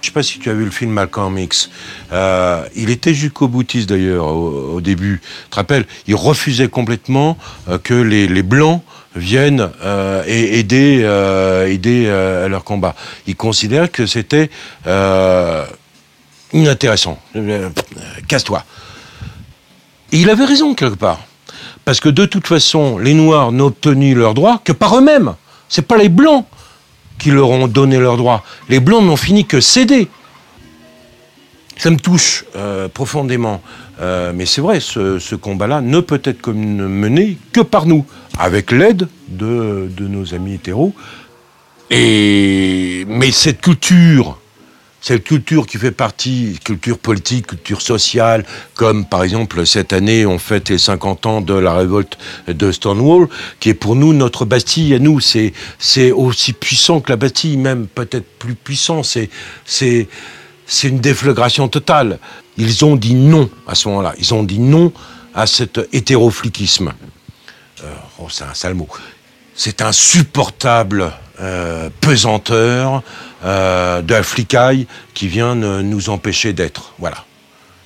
Je 0.01 0.07
ne 0.07 0.09
sais 0.09 0.13
pas 0.13 0.23
si 0.23 0.39
tu 0.39 0.49
as 0.49 0.53
vu 0.53 0.65
le 0.65 0.71
film 0.71 0.89
Malcolm 0.89 1.37
X. 1.37 1.69
Euh, 2.11 2.65
il 2.75 2.89
était 2.89 3.13
jusqu'au 3.13 3.47
boutiste 3.47 3.87
d'ailleurs 3.87 4.25
au, 4.25 4.81
début. 4.81 5.21
Tu 5.43 5.49
te 5.51 5.55
rappelles 5.57 5.85
Il 6.07 6.15
refusait 6.15 6.69
complètement 6.69 7.37
euh, 7.69 7.77
que 7.77 7.93
les, 7.93 8.27
les 8.27 8.41
Blancs 8.41 8.81
viennent 9.15 9.69
euh, 9.83 10.23
et 10.25 10.57
aider, 10.57 11.01
aider 11.71 12.09
à 12.09 12.47
leur 12.47 12.63
combat. 12.63 12.95
Ils 13.27 13.35
considèrent 13.35 13.91
que 13.91 14.07
c'était 14.07 14.49
inintéressant. 16.51 17.19
Casse-toi. 18.27 18.63
Et 20.11 20.17
il 20.17 20.29
avait 20.31 20.45
raison 20.45 20.73
quelque 20.73 20.95
part. 20.95 21.19
Parce 21.85 21.99
que 21.99 22.09
de 22.09 22.25
toute 22.25 22.47
façon, 22.47 22.97
les 22.97 23.13
Noirs 23.13 23.51
n'ont 23.51 23.67
obtenu 23.67 24.15
leurs 24.15 24.33
droits 24.33 24.61
que 24.63 24.71
par 24.71 24.97
eux-mêmes. 24.97 25.35
C'est 25.69 25.83
pas 25.83 25.97
les 25.97 26.09
Blancs 26.09 26.45
qui 27.21 27.31
leur 27.31 27.49
ont 27.49 27.67
donné 27.67 27.99
leurs 27.99 28.17
droits. 28.17 28.43
Les 28.67 28.79
Blancs 28.79 29.03
n'ont 29.03 29.15
fini 29.15 29.45
que 29.45 29.61
céder. 29.61 30.07
Ça 31.77 31.89
me 31.89 31.97
touche 31.97 32.45
profondément. 32.93 33.61
Euh, 34.01 34.31
mais 34.33 34.45
c'est 34.45 34.61
vrai, 34.61 34.79
ce, 34.79 35.35
combat-là 35.35 35.81
ne 35.81 35.99
peut 35.99 36.21
être 36.23 36.51
mené 36.51 37.37
que 37.53 37.61
par 37.61 37.85
nous, 37.85 38.05
avec 38.37 38.71
l'aide 38.71 39.07
de, 39.27 39.89
nos 39.99 40.33
amis 40.33 40.55
hétéros. 40.55 40.93
Et, 41.91 43.05
mais 43.07 43.31
cette 43.31 43.61
culture, 43.61 44.39
cette 45.01 45.23
culture 45.23 45.65
qui 45.65 45.77
fait 45.77 45.91
partie, 45.91 46.59
culture 46.63 46.99
politique, 46.99 47.47
culture 47.47 47.81
sociale, 47.81 48.45
comme 48.75 49.05
par 49.05 49.23
exemple 49.23 49.65
cette 49.65 49.93
année 49.93 50.27
on 50.27 50.37
fête 50.37 50.69
les 50.69 50.77
50 50.77 51.25
ans 51.25 51.41
de 51.41 51.55
la 51.55 51.73
révolte 51.73 52.19
de 52.47 52.71
Stonewall, 52.71 53.27
qui 53.59 53.69
est 53.69 53.73
pour 53.73 53.95
nous 53.95 54.13
notre 54.13 54.45
Bastille 54.45 54.93
à 54.93 54.99
nous, 54.99 55.19
c'est, 55.19 55.53
aussi 56.11 56.53
puissant 56.53 57.01
que 57.01 57.11
la 57.11 57.17
Bastille, 57.17 57.57
même 57.57 57.87
peut-être 57.87 58.27
plus 58.37 58.53
puissant, 58.53 59.01
c'est 59.03 59.29
une 60.83 60.99
déflagration 60.99 61.67
totale. 61.67 62.19
Ils 62.57 62.85
ont 62.85 62.95
dit 62.95 63.15
non 63.15 63.49
à 63.67 63.75
ce 63.75 63.87
moment-là. 63.89 64.13
Ils 64.19 64.33
ont 64.33 64.43
dit 64.43 64.59
non 64.59 64.93
à 65.33 65.47
cet 65.47 65.79
hétérofliquisme. 65.93 66.93
Euh, 67.83 67.93
oh, 68.19 68.27
c'est 68.29 68.43
un 68.43 68.53
sale 68.53 68.75
mot. 68.75 68.87
C'est 69.55 69.81
insupportable 69.81 71.11
euh, 71.39 71.89
pesanteur 72.01 73.03
euh, 73.43 74.01
de 74.01 74.13
la 74.13 74.23
flicaille 74.23 74.87
qui 75.13 75.27
vient 75.27 75.55
nous 75.55 76.09
empêcher 76.09 76.53
d'être. 76.53 76.93
Voilà. 76.99 77.25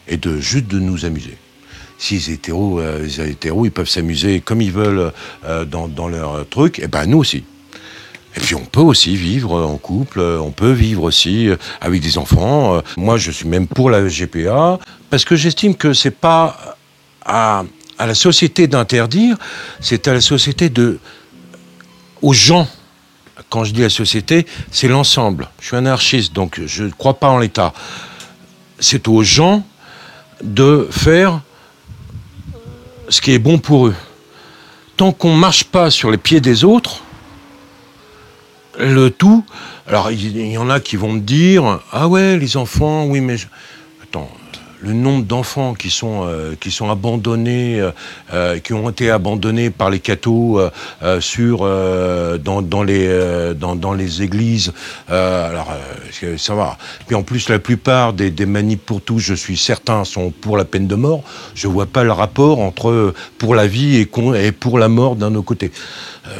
Et 0.07 0.17
de 0.17 0.39
juste 0.39 0.67
de 0.67 0.79
nous 0.79 1.05
amuser. 1.05 1.37
Si 1.97 2.15
les 2.15 2.33
hétéros, 2.33 2.81
les 2.81 3.29
hétéros 3.31 3.65
ils 3.65 3.71
peuvent 3.71 3.89
s'amuser 3.89 4.41
comme 4.41 4.61
ils 4.61 4.71
veulent 4.71 5.11
dans, 5.65 5.87
dans, 5.87 6.09
leur 6.09 6.47
truc, 6.49 6.77
et 6.79 6.83
eh 6.83 6.87
ben 6.87 7.05
nous 7.05 7.19
aussi. 7.19 7.45
Et 8.35 8.41
puis 8.41 8.53
on 8.53 8.65
peut 8.65 8.81
aussi 8.81 9.15
vivre 9.15 9.53
en 9.63 9.77
couple, 9.77 10.19
on 10.19 10.51
peut 10.51 10.73
vivre 10.73 11.03
aussi 11.03 11.49
avec 11.79 12.01
des 12.01 12.17
enfants. 12.17 12.81
Moi, 12.97 13.17
je 13.17 13.31
suis 13.31 13.47
même 13.47 13.65
pour 13.65 13.89
la 13.89 14.05
GPA 14.05 14.77
parce 15.09 15.23
que 15.23 15.37
j'estime 15.37 15.75
que 15.75 15.93
c'est 15.93 16.11
pas 16.11 16.75
à, 17.25 17.63
la 17.99 18.13
société 18.13 18.67
d'interdire, 18.67 19.37
c'est 19.79 20.07
à 20.07 20.13
la 20.13 20.21
société 20.21 20.69
de 20.69 20.99
aux 22.21 22.33
gens. 22.33 22.67
Quand 23.49 23.63
je 23.63 23.73
dis 23.73 23.81
la 23.81 23.89
société, 23.89 24.45
c'est 24.71 24.87
l'ensemble. 24.87 25.49
Je 25.59 25.67
suis 25.67 25.75
anarchiste, 25.75 26.33
donc 26.33 26.61
je 26.65 26.83
ne 26.83 26.91
crois 26.91 27.15
pas 27.15 27.29
en 27.29 27.37
l'État. 27.37 27.73
C'est 28.79 29.07
aux 29.07 29.23
gens 29.23 29.65
de 30.41 30.87
faire 30.91 31.41
ce 33.09 33.21
qui 33.21 33.33
est 33.33 33.39
bon 33.39 33.57
pour 33.57 33.87
eux. 33.87 33.95
Tant 34.97 35.11
qu'on 35.11 35.33
ne 35.33 35.39
marche 35.39 35.65
pas 35.65 35.91
sur 35.91 36.11
les 36.11 36.17
pieds 36.17 36.41
des 36.41 36.63
autres, 36.63 37.01
le 38.79 39.09
tout. 39.09 39.45
Alors, 39.87 40.11
il 40.11 40.37
y, 40.37 40.57
en 40.57 40.69
a 40.69 40.79
qui 40.79 40.95
vont 40.95 41.13
me 41.13 41.19
dire 41.19 41.79
Ah 41.91 42.07
ouais, 42.07 42.37
les 42.37 42.57
enfants, 42.57 43.05
oui, 43.05 43.21
mais. 43.21 43.37
Le 44.81 44.93
nombre 44.93 45.25
d'enfants 45.25 45.73
qui 45.73 45.89
sont 45.89 46.25
euh, 46.25 46.55
qui 46.59 46.71
sont 46.71 46.89
abandonnés, 46.89 47.79
euh, 47.79 47.91
euh, 48.33 48.59
qui 48.59 48.73
ont 48.73 48.89
été 48.89 49.09
abandonnés 49.09 49.69
par 49.69 49.89
les 49.89 49.99
cathos 49.99 50.61
sur 51.19 51.59
dans, 51.59 52.61
dans, 52.61 52.83
les 52.83 53.53
dans, 53.55 53.75
dans, 53.75 53.93
les 53.93 54.21
églises. 54.21 54.73
alors 55.07 55.73
ça 56.37 56.55
va? 56.55 56.77
Puis 57.07 57.15
en 57.15 57.23
plus, 57.23 57.49
la 57.49 57.59
plupart 57.59 58.13
des, 58.13 58.31
des 58.31 58.45
pour 58.77 59.01
tous, 59.01 59.19
je 59.19 59.33
suis 59.33 59.57
certain, 59.57 60.03
sont 60.03 60.31
pour 60.31 60.57
la 60.57 60.65
peine 60.65 60.87
de 60.87 60.95
mort. 60.95 61.23
Je 61.53 61.67
vois 61.67 61.85
pas 61.85 62.03
le 62.03 62.11
rapport 62.11 62.59
entre 62.59 63.13
pour 63.37 63.55
la 63.55 63.67
vie 63.67 63.97
et, 63.97 64.09
et 64.45 64.51
pour 64.51 64.79
la 64.79 64.87
mort 64.87 65.15
d'un 65.15 65.33
autre 65.35 65.45
côté. 65.45 65.71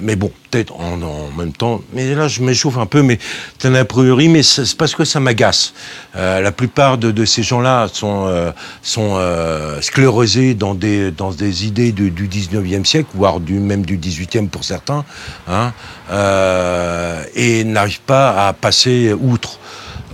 Mais 0.01 0.15
bon, 0.15 0.31
peut-être 0.49 0.73
en, 0.79 0.97
même 1.37 1.53
temps. 1.53 1.81
Mais 1.93 2.15
là, 2.15 2.27
je 2.27 2.41
m'échauffe 2.41 2.77
un 2.77 2.85
peu. 2.85 3.01
Mais 3.01 3.19
c'est 3.59 3.67
un 3.67 3.75
a 3.75 3.85
priori, 3.85 4.29
mais 4.29 4.43
c'est 4.43 4.75
parce 4.77 4.95
que 4.95 5.05
ça 5.05 5.19
m'agace. 5.19 5.73
la 6.15 6.51
plupart 6.51 6.97
de, 6.97 7.25
ces 7.25 7.43
gens-là 7.43 7.87
sont 7.91 8.25
euh, 8.27 8.51
euh, 8.97 9.81
sclérosés 9.81 10.53
dans 10.53 10.75
des, 10.75 11.11
dans 11.11 11.31
des 11.31 11.65
idées 11.65 11.91
du, 11.91 12.11
du 12.11 12.27
19e 12.27 12.85
siècle, 12.85 13.09
voire 13.13 13.39
même 13.39 13.85
du 13.85 13.97
18e 13.97 14.49
pour 14.49 14.63
certains, 14.63 15.05
hein, 15.47 15.73
euh, 16.11 17.23
et 17.35 17.63
n'arrivent 17.63 18.01
pas 18.01 18.47
à 18.47 18.53
passer 18.53 19.13
outre. 19.13 19.59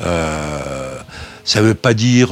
ça 0.01 1.61
ne 1.61 1.65
veut 1.67 1.73
pas 1.73 1.93
dire 1.93 2.29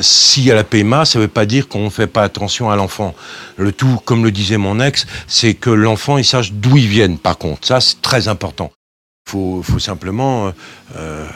s'il 0.00 0.44
y 0.44 0.50
a 0.50 0.54
la 0.54 0.64
PMA, 0.64 1.04
ça 1.04 1.18
ne 1.18 1.24
veut 1.24 1.28
pas 1.28 1.46
dire 1.46 1.68
qu'on 1.68 1.84
ne 1.84 1.90
fait 1.90 2.06
pas 2.06 2.22
attention 2.22 2.70
à 2.70 2.76
l'enfant. 2.76 3.14
Le 3.56 3.72
tout, 3.72 4.00
comme 4.04 4.24
le 4.24 4.30
disait 4.30 4.58
mon 4.58 4.80
ex, 4.80 5.06
c'est 5.26 5.54
que 5.54 5.70
l'enfant 5.70 6.18
il 6.18 6.24
sache 6.24 6.52
d'où 6.52 6.76
il 6.76 6.88
vient. 6.88 7.14
Par 7.16 7.38
contre, 7.38 7.66
ça 7.66 7.80
c'est 7.80 8.00
très 8.02 8.28
important. 8.28 8.70
Il 9.26 9.30
faut, 9.62 9.78
simplement 9.78 10.52
euh, 10.96 11.26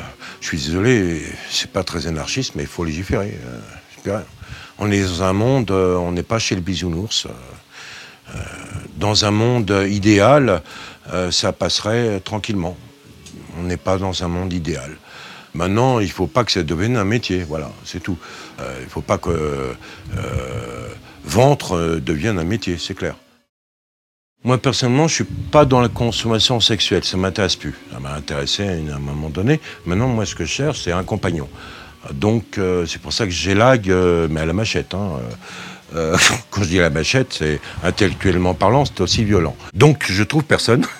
je 0.42 0.48
suis 0.48 0.58
désolé, 0.58 1.22
c'est 1.50 1.70
pas 1.70 1.84
très 1.84 2.08
anarchiste, 2.08 2.56
mais 2.56 2.64
il 2.64 2.68
faut 2.68 2.84
légiférer. 2.84 3.38
Euh, 4.08 4.20
on 4.78 4.90
est 4.90 5.00
dans 5.00 5.22
un 5.22 5.32
monde, 5.32 5.70
euh, 5.70 5.94
on 5.96 6.10
n'est 6.10 6.24
pas 6.24 6.40
chez 6.40 6.56
le 6.56 6.60
bisounours. 6.60 7.28
Euh, 8.34 8.38
dans 8.96 9.24
un 9.24 9.30
monde 9.30 9.86
idéal, 9.88 10.62
ça 11.30 11.52
passerait 11.52 12.20
tranquillement. 12.20 12.76
On 13.58 13.64
n'est 13.64 13.76
pas 13.76 13.98
dans 13.98 14.22
un 14.24 14.28
monde 14.28 14.52
idéal. 14.52 14.96
Maintenant, 15.54 16.00
il 16.00 16.06
ne 16.06 16.12
faut 16.12 16.26
pas 16.26 16.44
que 16.44 16.52
ça 16.52 16.62
devienne 16.62 16.96
un 16.96 17.04
métier, 17.04 17.44
voilà, 17.46 17.70
c'est 17.84 18.02
tout. 18.02 18.16
il 18.58 18.84
ne 18.84 18.88
faut 18.88 19.02
pas 19.02 19.18
que 19.18 19.74
ventre 21.24 22.00
devienne 22.02 22.38
un 22.38 22.44
métier, 22.44 22.78
c'est 22.78 22.94
clair. 22.94 23.14
Moi, 24.44 24.58
personnellement, 24.58 25.06
je 25.06 25.14
suis 25.14 25.24
pas 25.24 25.64
dans 25.64 25.80
la 25.80 25.88
consommation 25.88 26.58
sexuelle. 26.58 27.04
Ça 27.04 27.16
m'intéresse 27.16 27.54
plus. 27.54 27.74
Ça 27.92 28.00
m'a 28.00 28.12
intéressé 28.12 28.64
à 28.64 28.96
un 28.96 28.98
moment 28.98 29.30
donné. 29.30 29.60
Maintenant, 29.86 30.08
moi, 30.08 30.26
ce 30.26 30.34
que 30.34 30.44
je 30.44 30.50
cherche, 30.50 30.82
c'est 30.82 30.90
un 30.90 31.04
compagnon. 31.04 31.48
Donc, 32.12 32.58
euh, 32.58 32.84
c'est 32.84 33.00
pour 33.00 33.12
ça 33.12 33.24
que 33.24 33.30
j'élague, 33.30 33.88
euh, 33.88 34.26
mais 34.28 34.40
à 34.40 34.46
la 34.46 34.52
machette. 34.52 34.94
Hein. 34.94 35.20
Euh, 35.94 36.16
quand 36.50 36.64
je 36.64 36.68
dis 36.68 36.80
à 36.80 36.82
la 36.82 36.90
machette, 36.90 37.32
c'est 37.34 37.60
intellectuellement 37.84 38.54
parlant, 38.54 38.84
c'est 38.84 39.00
aussi 39.00 39.22
violent. 39.22 39.56
Donc, 39.74 40.06
je 40.10 40.24
trouve 40.24 40.42
personne. 40.42 40.84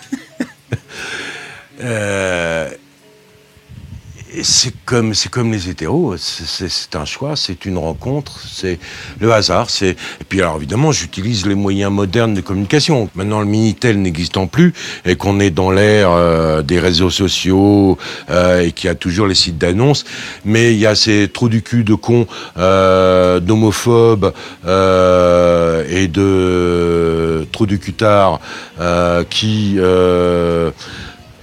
c'est 4.43 4.75
comme 4.85 5.15
c'est 5.15 5.29
comme 5.29 5.53
les 5.53 5.69
hétéros, 5.69 6.17
c'est 6.17 6.97
un 6.97 7.05
choix, 7.05 7.37
c'est 7.37 7.65
une 7.67 7.77
rencontre, 7.77 8.41
c'est 8.51 8.79
le 9.21 9.33
hasard. 9.33 9.69
Et 9.83 9.97
puis 10.29 10.41
alors 10.41 10.57
évidemment, 10.57 10.93
j'utilise 10.93 11.47
les 11.47 11.55
moyens 11.55 11.93
modernes 11.93 12.35
de 12.35 12.41
communication. 12.41 13.11
Maintenant, 13.15 13.41
le 13.41 13.47
minitel 13.47 14.01
n'existant 14.01 14.47
plus 14.47 14.73
et 15.05 15.17
qu'on 15.17 15.41
est 15.41 15.51
dans 15.51 15.71
l'ère 15.71 16.11
euh, 16.11 16.63
des 16.63 16.79
réseaux 16.79 17.11
sociaux 17.11 17.99
euh, 18.31 18.63
et 18.63 18.73
qu'il 18.73 18.89
y 18.89 18.91
a 18.91 18.95
toujours 18.95 19.27
les 19.27 19.35
sites 19.35 19.59
d'annonces, 19.59 20.05
mais 20.45 20.73
il 20.73 20.79
y 20.79 20.87
a 20.87 20.95
ces 20.95 21.29
trous 21.29 21.49
du 21.49 21.63
cul 21.63 21.85
de 21.85 21.95
cons, 21.95 22.27
euh, 22.59 23.41
d'homophobes 23.41 24.33
et 24.65 26.09
de 26.09 27.47
trous 27.53 27.67
du 27.67 27.79
cutard 27.79 28.41
qui 29.29 29.79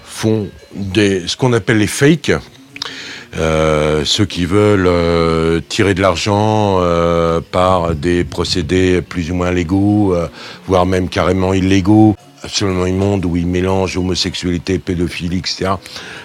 font 0.04 0.48
des, 0.76 1.28
ce 1.28 1.38
qu'on 1.38 1.54
appelle 1.54 1.78
les 1.78 1.88
fakes. 1.88 2.32
Euh, 3.38 4.04
ceux 4.06 4.26
qui 4.26 4.46
veulent 4.46 4.88
euh, 4.88 5.62
tirer 5.68 5.94
de 5.94 6.02
l'argent 6.02 6.80
euh, 6.82 7.42
par 7.52 7.94
des 7.94 8.24
procédés 8.24 9.02
plus 9.02 9.32
ou 9.32 9.36
moins 9.36 9.52
légaux, 9.52 10.16
voire 10.66 10.86
même 10.86 11.10
carrément 11.10 11.54
illégaux, 11.54 12.16
absolument 12.44 12.86
immondes, 12.86 13.26
où 13.26 13.36
ils 13.36 13.48
mélangent 13.48 13.98
homosexualité, 13.98 14.80
pédophilie, 14.80 15.40
etc., 15.40 15.72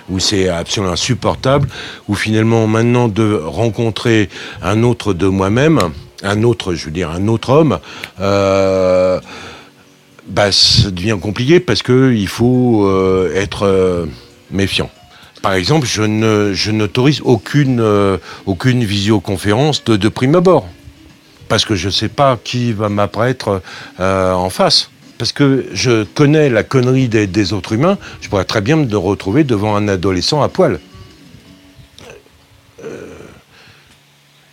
où 0.09 0.19
c'est 0.19 0.49
absolument 0.49 0.93
insupportable, 0.93 1.69
où 2.09 2.15
finalement 2.15 2.67
maintenant 2.67 3.09
de 3.09 3.35
rencontrer 3.35 4.29
un 4.63 4.83
autre 4.83 5.13
de 5.13 5.27
moi-même, 5.27 5.81
un 6.23 6.43
autre, 6.43 6.75
je 6.75 6.87
veux 6.87 6.91
dire, 6.91 7.11
un 7.11 7.29
autre 7.29 7.51
homme, 7.51 7.79
bah, 8.19 9.21
ça 10.53 10.91
devient 10.91 11.19
compliqué 11.21 11.61
parce 11.61 11.83
qu'il 11.83 12.29
faut 12.29 12.89
être 13.35 14.07
méfiant. 14.51 14.91
Par 15.45 15.53
exemple, 15.53 15.87
je, 15.87 16.01
ne, 16.01 16.55
je 16.55 16.71
n'autorise 16.71 17.21
aucune, 17.23 17.79
euh, 17.79 18.17
aucune 18.47 18.83
visioconférence 18.83 19.85
de, 19.85 20.09
prime 20.09 20.37
abord. 20.37 20.67
Parce 21.51 21.67
que 21.67 21.75
je 21.75 21.89
ne 21.89 21.93
sais 21.93 22.09
pas 22.09 22.39
qui 22.43 22.73
va 22.73 22.89
m'apparaître 22.89 23.61
euh, 24.01 24.33
en 24.33 24.49
face. 24.49 24.91
Parce 25.19 25.33
que 25.33 25.67
je 25.75 26.05
connais 26.05 26.49
la 26.49 26.63
connerie 26.63 27.09
des, 27.09 27.53
autres 27.53 27.75
humains, 27.75 27.99
je 28.23 28.31
pourrais 28.31 28.47
très 28.47 28.63
bien 28.63 28.77
me 28.77 28.97
retrouver 28.97 29.45
devant 29.45 29.77
un 29.77 29.87
adolescent 29.87 30.41
à 30.41 30.49
poil. 30.49 30.81
Euh, 32.83 33.05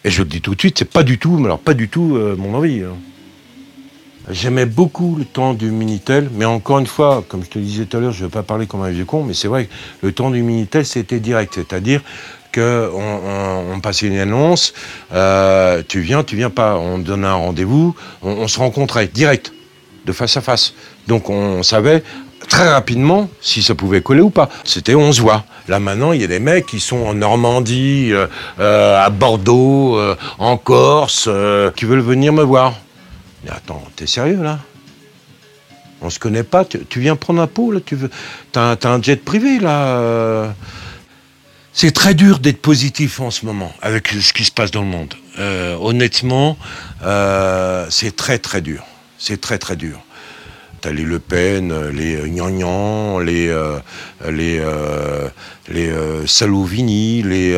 et 0.03 0.11
je 0.11 0.23
le 0.23 0.27
dis 0.27 0.41
tout 0.41 0.55
de 0.55 0.59
suite, 0.59 0.77
c'est 0.77 0.91
pas 0.91 1.03
du 1.03 1.17
tout, 1.17 1.39
alors 1.41 1.59
pas 1.59 1.73
du 1.73 1.87
tout 1.87 2.19
mon 2.37 2.53
envie. 2.53 2.81
Hein. 2.81 2.97
J'aimais 4.31 4.65
beaucoup 4.65 5.17
le 5.17 5.25
temps 5.25 5.53
du 5.53 5.71
Minitel, 5.71 6.29
mais 6.33 6.45
encore 6.45 6.79
une 6.79 6.87
fois, 6.87 7.21
comme 7.27 7.43
je 7.43 7.49
te 7.49 7.59
disais 7.59 7.83
tout 7.83 7.97
à 7.97 7.99
l'heure, 7.99 8.13
je 8.13 8.23
ne 8.23 8.29
vais 8.29 8.31
pas 8.31 8.43
parler 8.43 8.65
comme 8.65 8.81
un 8.81 8.89
vieux 8.89 9.03
con, 9.03 9.23
mais 9.23 9.33
c'est 9.33 9.49
vrai 9.49 9.65
que 9.65 9.71
le 10.03 10.13
temps 10.13 10.31
du 10.31 10.41
Minitel, 10.41 10.85
c'était 10.85 11.19
direct. 11.19 11.55
C'est-à-dire 11.55 12.01
qu'on 12.55 13.19
on, 13.73 13.79
passait 13.81 14.07
une 14.07 14.17
annonce, 14.17 14.73
euh, 15.13 15.83
tu 15.85 15.99
viens, 15.99 16.23
tu 16.23 16.37
viens 16.37 16.49
pas, 16.49 16.77
on 16.77 16.97
donnait 16.97 17.27
un 17.27 17.33
rendez-vous, 17.33 17.93
on, 18.21 18.47
se 18.47 18.57
rencontrait 18.57 19.07
direct, 19.07 19.51
de 20.05 20.13
face 20.13 20.37
à 20.37 20.41
face. 20.41 20.75
Donc 21.09 21.29
on 21.29 21.61
savait 21.61 22.01
très 22.47 22.69
rapidement 22.69 23.29
si 23.41 23.61
ça 23.61 23.75
pouvait 23.75 24.01
coller 24.01 24.21
ou 24.21 24.29
pas. 24.29 24.47
C'était 24.63 24.95
on 24.95 25.11
se 25.11 25.19
voit. 25.19 25.43
Là 25.67 25.79
maintenant, 25.79 26.13
il 26.13 26.21
y 26.21 26.23
a 26.23 26.27
des 26.27 26.39
mecs 26.39 26.67
qui 26.67 26.79
sont 26.79 27.03
en 27.05 27.13
Normandie, 27.15 28.11
euh, 28.13 28.27
euh, 28.61 29.05
à 29.05 29.09
Bordeaux, 29.09 29.99
en 30.39 30.55
Corse, 30.55 31.27
qui 31.75 31.83
veulent 31.83 31.99
venir 31.99 32.31
me 32.31 32.43
voir. 32.43 32.75
Mais 33.43 33.51
attends, 33.51 33.83
t'es 33.95 34.07
sérieux 34.07 34.41
là? 34.41 34.59
On 36.01 36.09
se 36.09 36.17
connaît 36.17 36.43
pas, 36.43 36.65
tu, 36.65 36.99
viens 36.99 37.15
prendre 37.15 37.41
un 37.41 37.47
pot 37.47 37.71
là 37.71 37.79
tu 37.85 37.95
veux... 37.95 38.09
T'as 38.51 38.75
un 38.83 39.01
jet 39.01 39.23
privé 39.23 39.59
là 39.59 39.85
euh. 39.97 40.51
C'est 41.73 41.91
très 41.91 42.13
dur 42.13 42.39
d'être 42.39 42.61
positif 42.61 43.21
en 43.21 43.31
ce 43.31 43.45
moment 43.45 43.71
avec 43.81 44.09
ce 44.09 44.33
qui 44.33 44.43
se 44.43 44.51
passe 44.51 44.71
dans 44.71 44.81
le 44.81 44.87
monde. 44.87 45.13
Euh, 45.39 45.77
honnêtement, 45.79 46.57
euh, 47.03 47.87
c'est 47.89 48.15
très 48.15 48.39
très 48.39 48.61
dur. 48.61 48.83
C'est 49.17 49.39
très 49.39 49.57
très 49.57 49.77
dur. 49.77 50.01
T'as 50.81 50.91
les 50.91 51.03
Le 51.03 51.19
Pen, 51.19 51.89
les 51.89 52.29
Gnangnan, 52.29 53.19
les 53.19 53.55
les 54.29 54.61
les 55.69 56.27
Salovini, 56.27 57.21
les 57.21 57.55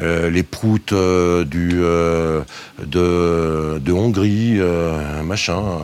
euh, 0.00 0.30
les 0.30 0.42
proutes 0.42 0.94
euh, 0.94 1.44
du, 1.44 1.70
euh, 1.74 2.42
de, 2.82 3.92
Hongrie, 3.92 4.58
machin. 5.22 5.80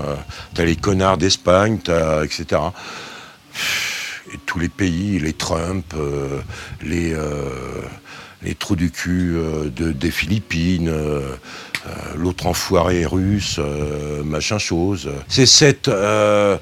t'as 0.55 0.65
les 0.65 0.77
connards 0.77 1.19
d'Espagne, 1.19 1.79
etc. 2.25 2.63
Et 4.33 4.39
tous 4.47 4.59
les 4.59 4.69
pays, 4.69 5.19
les 5.19 5.35
Trump, 5.35 5.95
les, 6.83 7.15
les 8.43 8.55
trous 8.55 8.77
du 8.77 8.91
cul 8.91 9.37
de, 9.77 9.93
des 9.93 10.11
Philippines. 10.11 10.93
Euh, 11.89 12.15
l'autre 12.17 12.47
enfoiré 12.47 13.07
russe, 13.07 13.57
euh, 13.59 14.23
machin 14.25 14.59
chose. 14.59 15.09
C'est 15.29 15.47
cette 15.47 15.89
euh, 15.89 16.59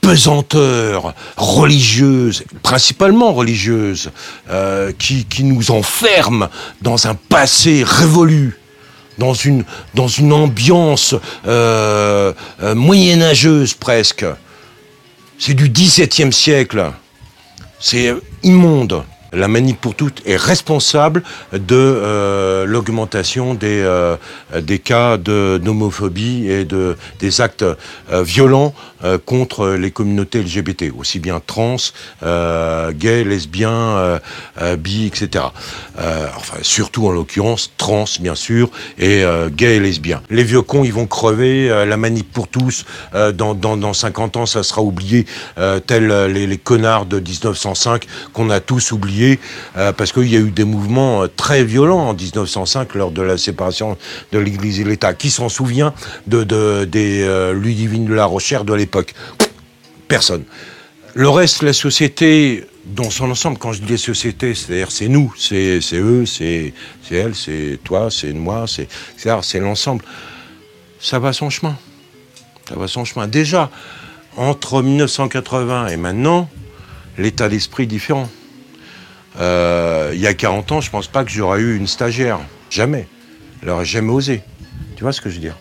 pesanteur 0.00 1.14
religieuse, 1.36 2.44
principalement 2.62 3.32
religieuse, 3.32 4.10
qui, 4.98 5.26
nous 5.44 5.70
enferme 5.70 6.48
dans 6.82 7.06
un 7.06 7.14
passé 7.14 7.82
révolu. 7.84 8.56
Dans 9.18 9.34
une, 9.34 9.64
dans 9.94 10.08
une 10.08 10.32
ambiance 10.32 11.14
moyenâgeuse 12.74 13.74
presque. 13.74 14.24
C'est 15.38 15.52
du 15.52 15.68
XVIIe 15.68 16.32
siècle. 16.32 16.90
C'est 17.78 18.14
immonde. 18.42 19.02
La 19.32 19.46
manip 19.46 19.80
pour 19.80 19.94
toutes 19.94 20.22
est 20.26 20.36
responsable 20.36 21.22
de 21.52 21.76
euh, 21.76 22.64
l'augmentation 22.66 23.54
des, 23.54 23.80
euh, 23.82 24.16
cas 24.82 25.18
d'homophobie 25.18 26.48
et 26.48 26.64
de, 26.64 26.96
des 27.20 27.40
actes 27.40 27.62
euh, 27.62 28.22
violents 28.22 28.74
contre 29.24 29.70
les 29.70 29.90
communautés 29.90 30.42
LGBT, 30.42 30.92
aussi 30.94 31.20
bien 31.20 31.40
trans, 31.46 31.76
gays, 32.22 33.24
lesbiens, 33.24 34.20
bi, 34.78 35.06
etc. 35.06 35.46
enfin, 35.96 36.58
surtout 36.60 37.06
en 37.06 37.10
l'occurrence 37.10 37.72
trans, 37.78 38.04
bien 38.20 38.34
sûr, 38.34 38.70
et 38.98 39.24
gays 39.52 39.76
et 39.76 39.80
lesbiens. 39.80 40.20
Les 40.28 40.44
vieux 40.44 40.60
cons, 40.60 40.84
ils 40.84 40.92
vont 40.92 41.06
crever. 41.06 41.68
la 41.68 41.96
manip 41.96 42.30
pour 42.30 42.46
tous, 42.48 42.84
dans, 43.14 43.54
dans, 43.54 43.78
dans 43.78 43.94
50 43.94 44.36
ans, 44.36 44.44
ça 44.44 44.62
sera 44.62 44.82
oublié, 44.82 45.24
tels 45.86 46.26
les 46.26 46.58
connards 46.58 47.06
de 47.06 47.20
1905 47.20 48.04
qu'on 48.34 48.50
a 48.50 48.60
tous 48.60 48.92
oubliés, 48.92 49.19
euh, 49.76 49.92
parce 49.92 50.12
qu'il 50.12 50.28
y 50.28 50.36
a 50.36 50.40
eu 50.40 50.50
des 50.50 50.64
mouvements 50.64 51.22
euh, 51.22 51.28
très 51.28 51.64
violents 51.64 52.08
en 52.08 52.14
1905 52.14 52.94
lors 52.94 53.10
de 53.10 53.22
la 53.22 53.38
séparation 53.38 53.96
de 54.32 54.38
l'Église 54.38 54.80
et 54.80 54.84
l'État. 54.84 55.14
Qui 55.14 55.30
s'en 55.30 55.48
souvient 55.48 55.94
de, 56.26 56.84
des 56.84 57.22
euh, 57.22 57.52
Ludivine 57.52 58.06
de 58.06 58.14
la 58.14 58.24
Rochère 58.24 58.64
de 58.64 58.74
l'époque? 58.74 59.14
Personne. 60.08 60.44
Le 61.14 61.28
reste, 61.28 61.62
la 61.62 61.72
société 61.72 62.64
dans 62.86 63.10
son 63.10 63.30
ensemble, 63.30 63.58
quand 63.58 63.72
je 63.72 63.82
dis 63.82 63.92
les 63.92 63.96
sociétés, 63.96 64.54
c'est-à-dire 64.54 64.90
c'est 64.90 65.08
nous, 65.08 65.32
c'est 65.36 65.80
eux, 65.94 66.24
c'est 66.26 66.72
elle, 67.10 67.34
c'est 67.34 67.78
toi, 67.84 68.08
c'est 68.10 68.32
moi, 68.32 68.64
c'est 68.66 69.60
l'ensemble. 69.60 70.04
Ça 71.00 71.18
va 71.18 71.32
son 71.32 71.50
chemin. 71.50 71.76
Ça 72.68 72.76
va 72.76 72.88
son 72.88 73.04
chemin. 73.04 73.26
Déjà, 73.26 73.70
entre 74.36 74.82
1980 74.82 75.88
et 75.88 75.96
maintenant, 75.96 76.48
l'état 77.18 77.48
d'esprit 77.48 77.86
différent. 77.86 78.28
Euh, 79.40 80.10
il 80.12 80.20
y 80.20 80.26
a 80.26 80.34
40 80.34 80.72
ans, 80.72 80.80
je 80.80 80.90
pense 80.90 81.06
pas 81.06 81.24
que 81.24 81.30
j'aurais 81.30 81.60
eu 81.60 81.76
une 81.76 81.86
stagiaire. 81.86 82.40
Jamais. 82.68 83.08
Elle 83.62 83.70
aurait 83.70 83.84
jamais 83.84 84.12
osé. 84.12 84.42
Tu 84.96 85.02
vois 85.02 85.12
ce 85.12 85.20
que 85.20 85.30
je 85.30 85.36
veux 85.36 85.40
dire? 85.40 85.56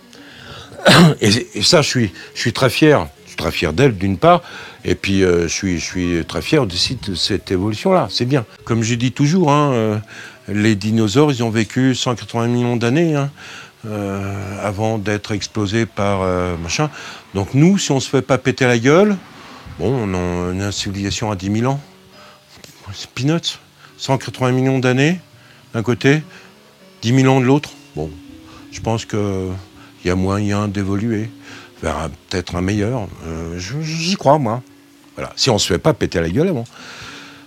Et, 1.22 1.62
ça, 1.62 1.82
je 1.82 1.88
suis, 1.88 2.54
très 2.54 2.70
fier. 2.70 3.08
Je 3.24 3.30
suis 3.30 3.38
très 3.38 3.52
fier 3.52 3.74
d'elle, 3.74 3.98
d'une 3.98 4.18
part. 4.18 4.42
Et 4.84 4.96
puis, 4.96 5.24
euh, 5.24 5.48
je, 5.48 5.78
suis, 5.78 6.26
très 6.28 6.42
fier 6.42 6.65
de 6.65 6.76
cette 7.15 7.52
évolution-là. 7.52 8.08
C'est 8.10 8.26
bien. 8.26 8.46
Comme 8.65 8.84
je 8.84 8.96
dis 8.96 9.12
toujours, 9.12 9.52
hein, 9.52 9.72
euh, 9.72 9.98
les 10.48 10.76
dinosaures, 10.76 11.32
ils 11.32 11.44
ont 11.44 11.50
vécu 11.50 11.96
180 11.96 12.48
millions 12.48 12.76
d'années. 12.76 13.15
Hein, 13.15 13.32
avant 14.62 14.98
d'être 14.98 15.32
explosés 15.32 15.86
par 15.86 16.20
machin. 16.58 16.89
Donc 17.34 17.54
nous, 17.54 17.78
si 17.78 17.94
on 17.94 18.02
se 18.02 18.10
fait 18.10 18.22
pas 18.22 18.38
péter 18.38 18.68
la 18.68 18.78
gueule, 18.78 19.15
on 19.80 20.13
a 20.13 20.52
une 20.52 20.70
civilisation 20.74 21.32
à 21.32 21.38
10 21.38 21.62
000 21.62 21.72
ans. 21.72 21.80
C'est 22.94 23.10
peanuts. 23.12 23.58
180 24.00 24.52
millions 24.54 24.80
d'années 24.80 25.20
d'un 25.74 25.84
côté, 25.84 26.24
10 27.02 27.22
000 27.22 27.34
ans 27.34 27.42
de 27.42 27.46
l'autre. 27.46 27.70
Bon, 27.96 28.10
je 28.72 28.80
pense 28.80 29.06
qu'il 29.06 29.20
y 30.06 30.10
a 30.10 30.16
moyen 30.16 30.68
d'évoluer 30.68 31.30
vers 31.84 32.10
peut-être 32.30 32.56
un 32.56 32.62
meilleur. 32.62 33.08
Euh, 33.28 33.60
j'y 33.60 34.16
crois, 34.16 34.40
moi. 34.40 34.64
Voilà. 35.16 35.32
Si 35.36 35.50
on 35.50 35.56
ne 35.56 35.60
se 35.60 35.68
fait 35.68 35.80
pas 35.80 35.94
péter 35.94 36.22
la 36.22 36.30
gueule. 36.30 36.54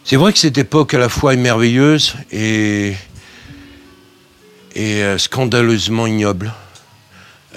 C'est 0.04 0.16
vrai 0.16 0.32
que 0.32 0.38
cette 0.38 0.58
époque 0.58 0.94
à 0.94 0.98
la 0.98 1.08
fois 1.08 1.32
est 1.32 1.38
merveilleuse 1.38 2.14
et, 2.30 2.92
et 4.74 5.02
euh, 5.02 5.16
scandaleusement 5.16 6.06
ignoble. 6.06 6.52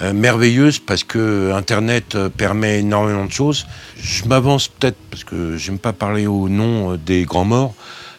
Euh, 0.02 0.12
merveilleuse 0.12 0.78
parce 0.78 1.04
que 1.04 1.52
Internet 1.52 2.16
permet 2.36 2.80
énormément 2.80 3.26
de 3.26 3.32
choses. 3.32 3.66
Je 3.98 4.24
m'avance 4.24 4.68
peut-être 4.68 4.98
parce 5.10 5.24
que 5.24 5.56
j'aime 5.56 5.78
pas 5.78 5.92
parler 5.92 6.26
au 6.26 6.48
nom 6.48 6.96
des 6.96 7.24
grands 7.24 7.44
morts. 7.44 7.74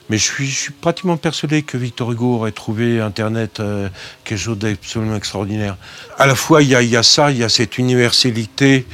Mais 0.10 0.18
je 0.18 0.24
suis, 0.24 0.72
pratiquement 0.72 1.18
persuadé 1.18 1.64
que 1.64 1.78
Victor 1.78 2.12
Hugo 2.12 2.36
aurait 2.36 2.54
trouvé 2.54 3.02
Internet 3.02 3.60
euh, 3.60 3.90
quelque 4.24 4.40
chose 4.40 4.58
d'absolument 4.58 5.18
extraordinaire. 5.18 5.76
À 6.18 6.28
la 6.28 6.36
fois, 6.36 6.64
il 6.64 6.70
y, 6.70 6.96
a, 6.96 7.04
ça, 7.04 7.32
il 7.32 7.38
y 7.38 7.44
a 7.44 7.50
cette 7.50 7.78
universalité 7.78 8.86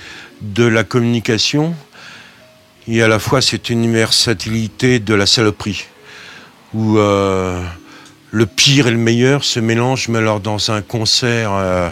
de 0.41 0.63
la 0.63 0.83
communication, 0.83 1.75
et 2.87 3.03
à 3.03 3.07
la 3.07 3.19
fois 3.19 3.41
cette 3.41 3.69
universalité 3.69 4.99
de 4.99 5.13
la 5.13 5.27
saloperie, 5.27 5.85
où 6.73 6.97
euh, 6.97 7.63
le 8.31 8.45
pire 8.47 8.87
et 8.87 8.91
le 8.91 8.97
meilleur 8.97 9.43
se 9.43 9.59
mélangent, 9.59 10.09
mais 10.09 10.17
alors 10.17 10.39
dans 10.39 10.71
un 10.71 10.81
concert 10.81 11.51
euh, 11.53 11.89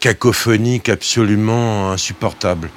cacophonique 0.00 0.90
absolument 0.90 1.92
insupportable. 1.92 2.70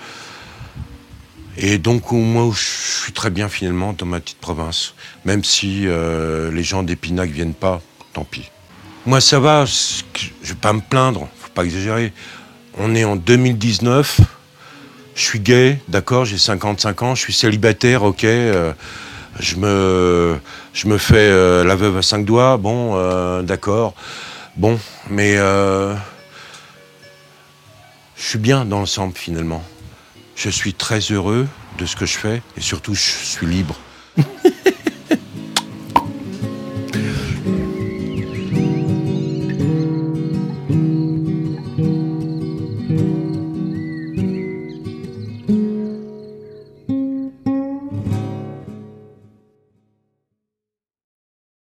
Et 1.57 1.77
donc, 1.77 2.11
moi, 2.11 2.51
je 2.53 3.03
suis 3.03 3.13
très 3.13 3.29
bien 3.29 3.47
finalement 3.47 3.93
dans 3.93 4.05
ma 4.05 4.19
petite 4.19 4.39
province. 4.39 4.95
Même 5.25 5.43
si 5.43 5.83
euh, 5.85 6.51
les 6.51 6.63
gens 6.63 6.83
d'Épinac 6.83 7.29
viennent 7.29 7.53
pas, 7.53 7.81
tant 8.13 8.23
pis. 8.23 8.49
Moi, 9.05 9.21
ça 9.21 9.39
va, 9.39 9.65
je 9.65 10.03
vais 10.43 10.55
pas 10.55 10.73
me 10.73 10.81
plaindre, 10.81 11.27
faut 11.39 11.51
pas 11.53 11.65
exagérer. 11.65 12.13
On 12.77 12.95
est 12.95 13.03
en 13.03 13.15
2019, 13.15 14.21
je 15.15 15.21
suis 15.21 15.39
gay, 15.39 15.79
d'accord, 15.89 16.25
j'ai 16.25 16.37
55 16.37 17.03
ans, 17.03 17.13
je 17.13 17.21
suis 17.21 17.33
célibataire, 17.33 18.03
ok. 18.03 18.23
Euh, 18.23 18.73
je, 19.39 19.57
me, 19.57 20.39
je 20.73 20.87
me 20.87 20.97
fais 20.97 21.15
euh, 21.17 21.63
la 21.63 21.75
veuve 21.75 21.97
à 21.97 22.01
cinq 22.01 22.25
doigts, 22.25 22.57
bon, 22.57 23.41
d'accord. 23.43 23.93
Bon, 24.55 24.79
mais 25.09 25.35
je 25.35 25.95
suis 28.17 28.39
bien 28.39 28.65
dans 28.65 28.79
l'ensemble 28.79 29.15
finalement. 29.15 29.63
Je 30.35 30.49
suis 30.49 30.73
très 30.73 30.99
heureux 30.99 31.47
de 31.77 31.85
ce 31.85 31.95
que 31.95 32.05
je 32.05 32.17
fais 32.17 32.41
et 32.57 32.61
surtout 32.61 32.95
je 32.95 33.01
suis 33.01 33.45
libre. 33.45 33.75